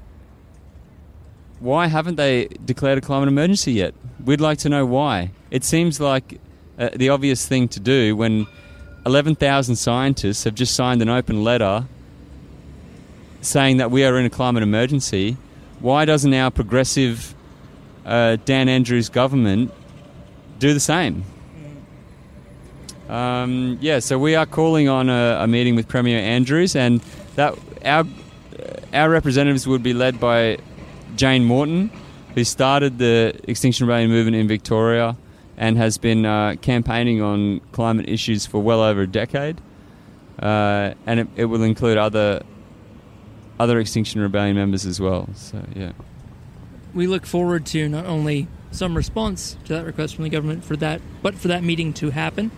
why 1.59 1.87
haven't 1.87 2.15
they 2.15 2.47
declared 2.65 2.97
a 2.97 3.01
climate 3.01 3.27
emergency 3.27 3.73
yet? 3.73 3.93
We'd 4.23 4.41
like 4.41 4.59
to 4.59 4.69
know 4.69 4.85
why. 4.85 5.31
It 5.51 5.63
seems 5.63 5.99
like 5.99 6.39
uh, 6.77 6.89
the 6.95 7.09
obvious 7.09 7.47
thing 7.47 7.67
to 7.69 7.79
do 7.79 8.15
when 8.15 8.47
11,000 9.05 9.75
scientists 9.75 10.43
have 10.43 10.53
just 10.53 10.75
signed 10.75 11.01
an 11.01 11.09
open 11.09 11.43
letter 11.43 11.85
saying 13.41 13.77
that 13.77 13.89
we 13.89 14.03
are 14.03 14.17
in 14.17 14.25
a 14.25 14.29
climate 14.29 14.63
emergency. 14.63 15.37
Why 15.79 16.05
doesn't 16.05 16.33
our 16.33 16.51
progressive 16.51 17.33
uh, 18.05 18.37
Dan 18.45 18.67
Andrews 18.69 19.09
government 19.09 19.71
do 20.59 20.73
the 20.73 20.79
same? 20.79 21.23
Um, 23.09 23.77
yeah, 23.79 23.99
so 23.99 24.19
we 24.19 24.35
are 24.35 24.45
calling 24.45 24.89
on 24.89 25.09
a, 25.09 25.37
a 25.41 25.47
meeting 25.47 25.75
with 25.75 25.87
Premier 25.87 26.19
Andrews, 26.19 26.75
and 26.75 26.99
that 27.35 27.57
our 27.85 28.05
our 28.93 29.09
representatives 29.09 29.67
would 29.67 29.83
be 29.83 29.93
led 29.93 30.19
by 30.19 30.57
Jane 31.17 31.43
Morton, 31.43 31.91
who 32.35 32.43
started 32.43 32.97
the 32.99 33.39
Extinction 33.47 33.87
Rebellion 33.87 34.09
movement 34.09 34.35
in 34.35 34.47
Victoria 34.47 35.17
and 35.57 35.75
has 35.77 35.97
been 35.97 36.25
uh, 36.25 36.55
campaigning 36.61 37.21
on 37.21 37.59
climate 37.71 38.07
issues 38.07 38.45
for 38.45 38.61
well 38.61 38.81
over 38.81 39.01
a 39.01 39.07
decade. 39.07 39.59
Uh, 40.39 40.93
and 41.07 41.21
it, 41.21 41.27
it 41.35 41.45
will 41.45 41.63
include 41.63 41.97
other 41.97 42.43
other 43.59 43.79
Extinction 43.79 44.21
Rebellion 44.21 44.55
members 44.55 44.85
as 44.85 44.99
well. 44.99 45.27
So 45.33 45.65
yeah. 45.75 45.93
we 46.93 47.07
look 47.07 47.25
forward 47.25 47.65
to 47.67 47.89
not 47.89 48.05
only 48.05 48.47
some 48.69 48.95
response 48.95 49.57
to 49.65 49.73
that 49.73 49.85
request 49.85 50.13
from 50.13 50.25
the 50.25 50.29
government 50.29 50.63
for 50.63 50.77
that, 50.77 51.01
but 51.23 51.33
for 51.33 51.47
that 51.47 51.63
meeting 51.63 51.91
to 51.93 52.11
happen. 52.11 52.51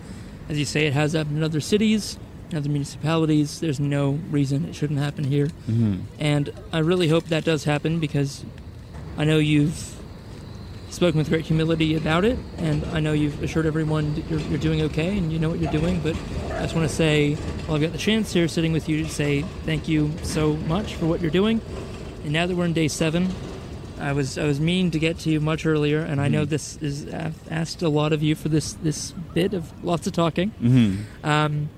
As 0.50 0.58
you 0.58 0.66
say, 0.66 0.86
it 0.86 0.92
has 0.92 1.14
happened 1.14 1.38
in 1.38 1.42
other 1.42 1.60
cities, 1.60 2.18
other 2.54 2.68
municipalities. 2.68 3.60
There's 3.60 3.80
no 3.80 4.18
reason 4.30 4.64
it 4.66 4.74
shouldn't 4.74 4.98
happen 4.98 5.24
here. 5.24 5.48
Mhm. 5.70 6.00
And 6.18 6.52
I 6.72 6.78
really 6.80 7.08
hope 7.08 7.26
that 7.28 7.44
does 7.44 7.64
happen 7.64 7.98
because 8.00 8.44
I 9.16 9.24
know 9.24 9.38
you've 9.38 9.96
spoken 10.90 11.18
with 11.18 11.28
great 11.28 11.44
humility 11.46 11.94
about 11.94 12.24
it, 12.24 12.36
and 12.58 12.84
I 12.92 12.98
know 13.00 13.12
you've 13.12 13.40
assured 13.42 13.64
everyone 13.66 14.14
that 14.16 14.28
you're, 14.30 14.40
you're 14.40 14.58
doing 14.58 14.82
okay 14.82 15.16
and 15.16 15.32
you 15.32 15.38
know 15.38 15.48
what 15.48 15.60
you're 15.60 15.70
doing. 15.72 16.00
But 16.02 16.16
I 16.52 16.62
just 16.62 16.74
want 16.74 16.88
to 16.88 16.94
say, 16.94 17.34
while 17.66 17.76
I've 17.76 17.82
got 17.82 17.92
the 17.92 17.98
chance 17.98 18.32
here 18.32 18.48
sitting 18.48 18.72
with 18.72 18.88
you, 18.88 19.04
to 19.04 19.08
say 19.08 19.42
thank 19.64 19.86
you 19.88 20.10
so 20.22 20.56
much 20.56 20.94
for 20.96 21.06
what 21.06 21.20
you're 21.20 21.30
doing. 21.30 21.60
And 22.24 22.32
now 22.32 22.46
that 22.46 22.56
we're 22.56 22.64
in 22.64 22.72
day 22.72 22.88
seven, 22.88 23.28
I 24.00 24.12
was 24.12 24.36
I 24.38 24.44
was 24.44 24.58
meaning 24.58 24.90
to 24.92 24.98
get 24.98 25.18
to 25.20 25.30
you 25.30 25.40
much 25.40 25.64
earlier, 25.66 26.00
and 26.00 26.20
I 26.20 26.28
know 26.28 26.44
this 26.44 26.76
is 26.80 27.06
I've 27.12 27.38
asked 27.52 27.82
a 27.82 27.88
lot 27.88 28.12
of 28.12 28.22
you 28.22 28.34
for 28.34 28.48
this 28.48 28.72
this 28.72 29.12
bit 29.34 29.52
of 29.54 29.70
lots 29.84 30.06
of 30.06 30.12
talking. 30.14 30.52
Mhm. 30.60 30.96
Um, 31.22 31.68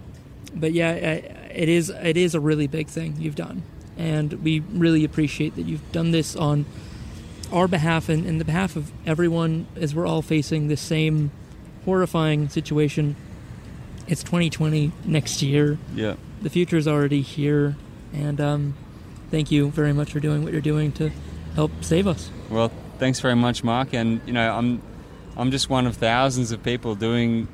but 0.55 0.73
yeah, 0.73 0.93
it 0.93 1.69
is 1.69 1.91
it 1.91 2.17
is 2.17 2.35
a 2.35 2.41
really 2.41 2.67
big 2.67 2.89
thing 2.89 3.17
you've 3.19 3.35
done, 3.35 3.63
and 3.97 4.33
we 4.43 4.61
really 4.61 5.05
appreciate 5.05 5.57
that 5.57 5.63
you've 5.63 5.93
done 5.93 6.11
this 6.11 6.37
on 6.37 6.67
our 7.53 7.69
behalf 7.69 8.09
and, 8.09 8.27
in 8.27 8.39
the 8.39 8.45
behalf 8.45 8.77
of 8.77 8.91
everyone 9.07 9.67
as 9.77 9.95
we're 9.95 10.07
all 10.07 10.23
facing 10.23 10.69
the 10.69 10.77
same 10.77 11.31
horrifying 11.85 12.49
situation. 12.49 13.17
It's 14.07 14.23
2020 14.23 14.93
next 15.05 15.43
year. 15.43 15.79
Yeah. 15.95 16.17
The 16.41 16.51
future 16.51 16.77
is 16.77 16.89
already 16.89 17.23
here, 17.23 17.77
and 18.13 18.41
um, 18.41 18.75
thank 19.31 19.51
you 19.51 19.71
very 19.71 19.93
much 19.93 20.13
for 20.13 20.21
doing 20.21 20.43
what 20.43 20.53
you're 20.53 20.61
doing 20.61 20.93
to 20.93 21.11
help 21.55 21.71
save 21.83 22.07
us. 22.07 22.31
Well, 22.51 22.73
thanks 22.99 23.21
very 23.21 23.37
much, 23.37 23.63
Mark. 23.63 23.95
And 23.95 24.21
you 24.27 24.33
know, 24.33 24.53
I'm 24.53 24.83
I'm 25.37 25.51
just 25.51 25.71
one 25.71 25.87
of 25.87 25.97
thousands 25.97 26.51
of 26.51 26.63
people 26.63 26.95
doing 26.95 27.49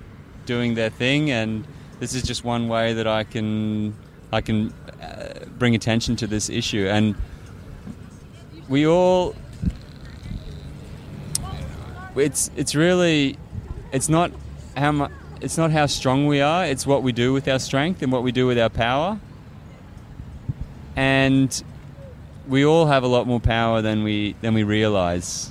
doing 0.47 0.75
their 0.75 0.91
thing, 0.91 1.31
and 1.31 1.67
this 2.01 2.15
is 2.15 2.23
just 2.23 2.45
one 2.45 2.69
way 2.69 2.95
that 2.95 3.07
I 3.07 3.25
can 3.25 3.95
I 4.33 4.41
can 4.41 4.73
uh, 5.03 5.47
bring 5.59 5.75
attention 5.75 6.17
to 6.17 6.27
this 6.27 6.49
issue. 6.49 6.87
And 6.87 7.15
we 8.69 8.87
all 8.87 9.35
it's 12.15 12.51
it's 12.57 12.75
really 12.75 13.39
it's 13.93 14.09
not 14.09 14.31
how 14.77 14.93
mu- 14.93 15.09
it's 15.41 15.57
not 15.57 15.71
how 15.71 15.87
strong 15.87 16.27
we 16.27 16.41
are. 16.41 16.65
It's 16.67 16.87
what 16.87 17.03
we 17.03 17.13
do 17.13 17.33
with 17.33 17.49
our 17.49 17.59
strength 17.59 18.03
and 18.03 18.13
what 18.13 18.23
we 18.23 18.33
do 18.33 18.47
with 18.47 18.59
our 18.59 18.69
power. 18.69 19.19
And 20.97 21.63
we 22.49 22.65
all 22.65 22.87
have 22.87 23.05
a 23.05 23.07
lot 23.07 23.27
more 23.27 23.41
power 23.41 23.83
than 23.83 24.03
we 24.03 24.35
than 24.41 24.55
we 24.55 24.63
realize. 24.63 25.51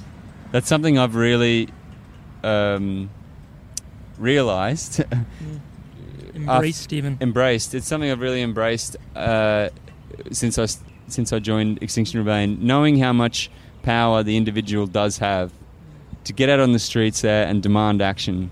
That's 0.51 0.67
something 0.67 0.97
I've 0.97 1.15
really 1.15 1.69
um, 2.43 3.09
realized. 4.17 5.03
Embraced 6.37 6.93
even. 6.93 7.17
Embraced. 7.21 7.73
It's 7.75 7.87
something 7.87 8.09
I've 8.09 8.21
really 8.21 8.41
embraced 8.41 8.95
uh, 9.15 9.69
since 10.31 10.57
I 10.57 10.67
since 11.07 11.31
I 11.33 11.39
joined 11.39 11.81
Extinction 11.81 12.19
Rebellion. 12.19 12.59
Knowing 12.61 12.97
how 12.97 13.13
much 13.13 13.49
power 13.83 14.23
the 14.23 14.37
individual 14.37 14.87
does 14.87 15.17
have 15.19 15.51
to 16.25 16.33
get 16.33 16.49
out 16.49 16.59
on 16.59 16.73
the 16.73 16.79
streets 16.79 17.21
there 17.21 17.47
and 17.47 17.63
demand 17.63 18.01
action, 18.01 18.51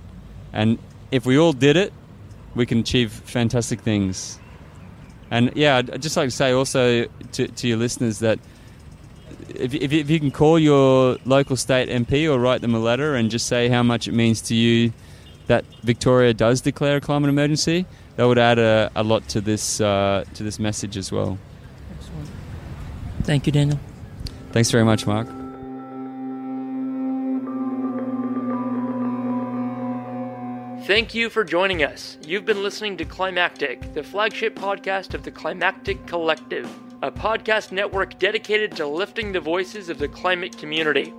and 0.54 0.80
if 1.12 1.26
we 1.26 1.38
all 1.38 1.54
did 1.54 1.78
it, 1.78 1.94
we 2.56 2.66
can 2.66 2.80
achieve 2.80 3.12
fantastic 3.12 3.82
things. 3.82 4.40
And 5.32 5.52
yeah, 5.56 5.78
I'd 5.78 5.92
I'd 5.92 6.02
just 6.02 6.18
like 6.18 6.28
to 6.28 6.36
say 6.36 6.52
also 6.52 7.06
to, 7.34 7.48
to 7.48 7.68
your 7.68 7.78
listeners 7.78 8.20
that 8.20 8.40
if, 9.50 9.74
if, 9.74 9.92
if 9.92 10.10
you 10.10 10.20
can 10.20 10.32
call 10.32 10.60
your 10.60 11.18
local 11.26 11.56
state 11.56 11.90
MP 11.90 12.32
or 12.32 12.40
write 12.40 12.62
them 12.62 12.76
a 12.76 12.80
letter 12.80 13.16
and 13.16 13.30
just 13.30 13.48
say 13.48 13.70
how 13.70 13.84
much 13.84 14.08
it 14.08 14.14
means 14.14 14.42
to 14.42 14.56
you 14.56 14.94
that 15.48 15.66
Victoria 15.84 16.34
does 16.34 16.62
declare 16.62 16.98
a 16.98 17.02
climate 17.02 17.30
emergency, 17.30 17.86
that 18.16 18.26
would 18.26 18.38
add 18.38 18.60
a, 18.60 18.92
a 18.96 19.04
lot 19.04 19.28
to 19.30 19.42
this 19.42 19.82
uh, 19.82 20.24
to 20.34 20.44
this 20.44 20.60
message 20.60 20.98
as 20.98 21.12
well. 21.12 21.38
Excellent. 21.98 22.30
Thank 23.24 23.46
you, 23.46 23.52
Daniel. 23.52 23.80
Thanks 24.52 24.72
very 24.72 24.86
much, 24.86 25.06
Mark. 25.06 25.28
Thank 30.86 31.16
you 31.16 31.32
for 31.32 31.44
joining 31.44 31.82
us. 31.84 32.20
You've 32.28 32.46
been 32.46 32.62
listening 32.62 32.96
to 32.98 33.06
Climactic, 33.06 33.96
the 33.96 34.04
flagship 34.04 34.56
podcast 34.56 35.16
of 35.16 35.24
the 35.24 35.32
Climactic 35.32 36.06
Collective, 36.06 36.70
a 37.02 37.12
podcast 37.12 37.72
network 37.72 38.20
dedicated 38.20 38.72
to 38.74 38.86
lifting 38.86 39.32
the 39.32 39.40
voices 39.40 39.90
of 39.90 39.98
the 39.98 40.08
climate 40.08 40.56
community. 40.60 41.12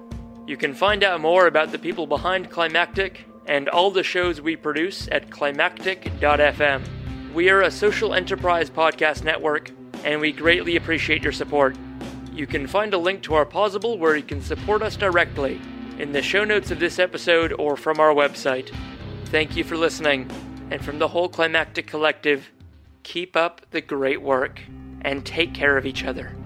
You 0.47 0.57
can 0.57 0.73
find 0.73 1.03
out 1.03 1.21
more 1.21 1.49
about 1.49 1.73
the 1.73 1.81
people 1.81 2.07
behind 2.07 2.49
Climactic 2.49 3.26
and 3.47 3.69
all 3.69 3.91
the 3.91 4.03
shows 4.03 4.41
we 4.41 4.57
produce 4.57 5.09
at 5.13 5.31
climactic.fm. 5.31 6.83
We 7.33 7.51
are 7.51 7.63
a 7.63 7.71
social 7.71 8.15
enterprise 8.15 8.71
podcast 8.71 9.25
network, 9.25 9.71
and 10.05 10.21
we 10.21 10.33
greatly 10.33 10.77
appreciate 10.77 11.23
your 11.23 11.33
support. 11.33 11.77
You 12.33 12.47
can 12.47 12.67
find 12.67 12.93
a 12.93 12.99
link 12.99 13.23
to 13.23 13.35
our 13.35 13.47
Pozible 13.47 13.99
where 13.99 14.17
you 14.17 14.23
can 14.23 14.43
support 14.43 14.83
us 14.83 14.97
directly 14.97 15.61
in 15.99 16.13
the 16.13 16.23
show 16.23 16.45
notes 16.45 16.71
of 16.71 16.81
this 16.81 16.99
episode 16.99 17.53
or 17.59 17.77
from 17.77 18.01
our 18.01 18.13
website. 18.13 18.75
Thank 19.27 19.57
you 19.57 19.65
for 19.65 19.77
listening, 19.77 20.31
and 20.71 20.85
from 20.85 20.99
the 20.99 21.09
whole 21.09 21.29
Climactic 21.29 21.87
Collective, 21.87 22.51
keep 23.03 23.37
up 23.37 23.63
the 23.71 23.81
great 23.81 24.21
work 24.21 24.61
and 25.03 25.25
take 25.25 25.55
care 25.55 25.79
of 25.79 25.87
each 25.87 26.05
other 26.05 26.37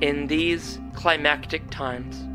in 0.00 0.26
these 0.26 0.78
climactic 0.94 1.68
times. 1.70 2.29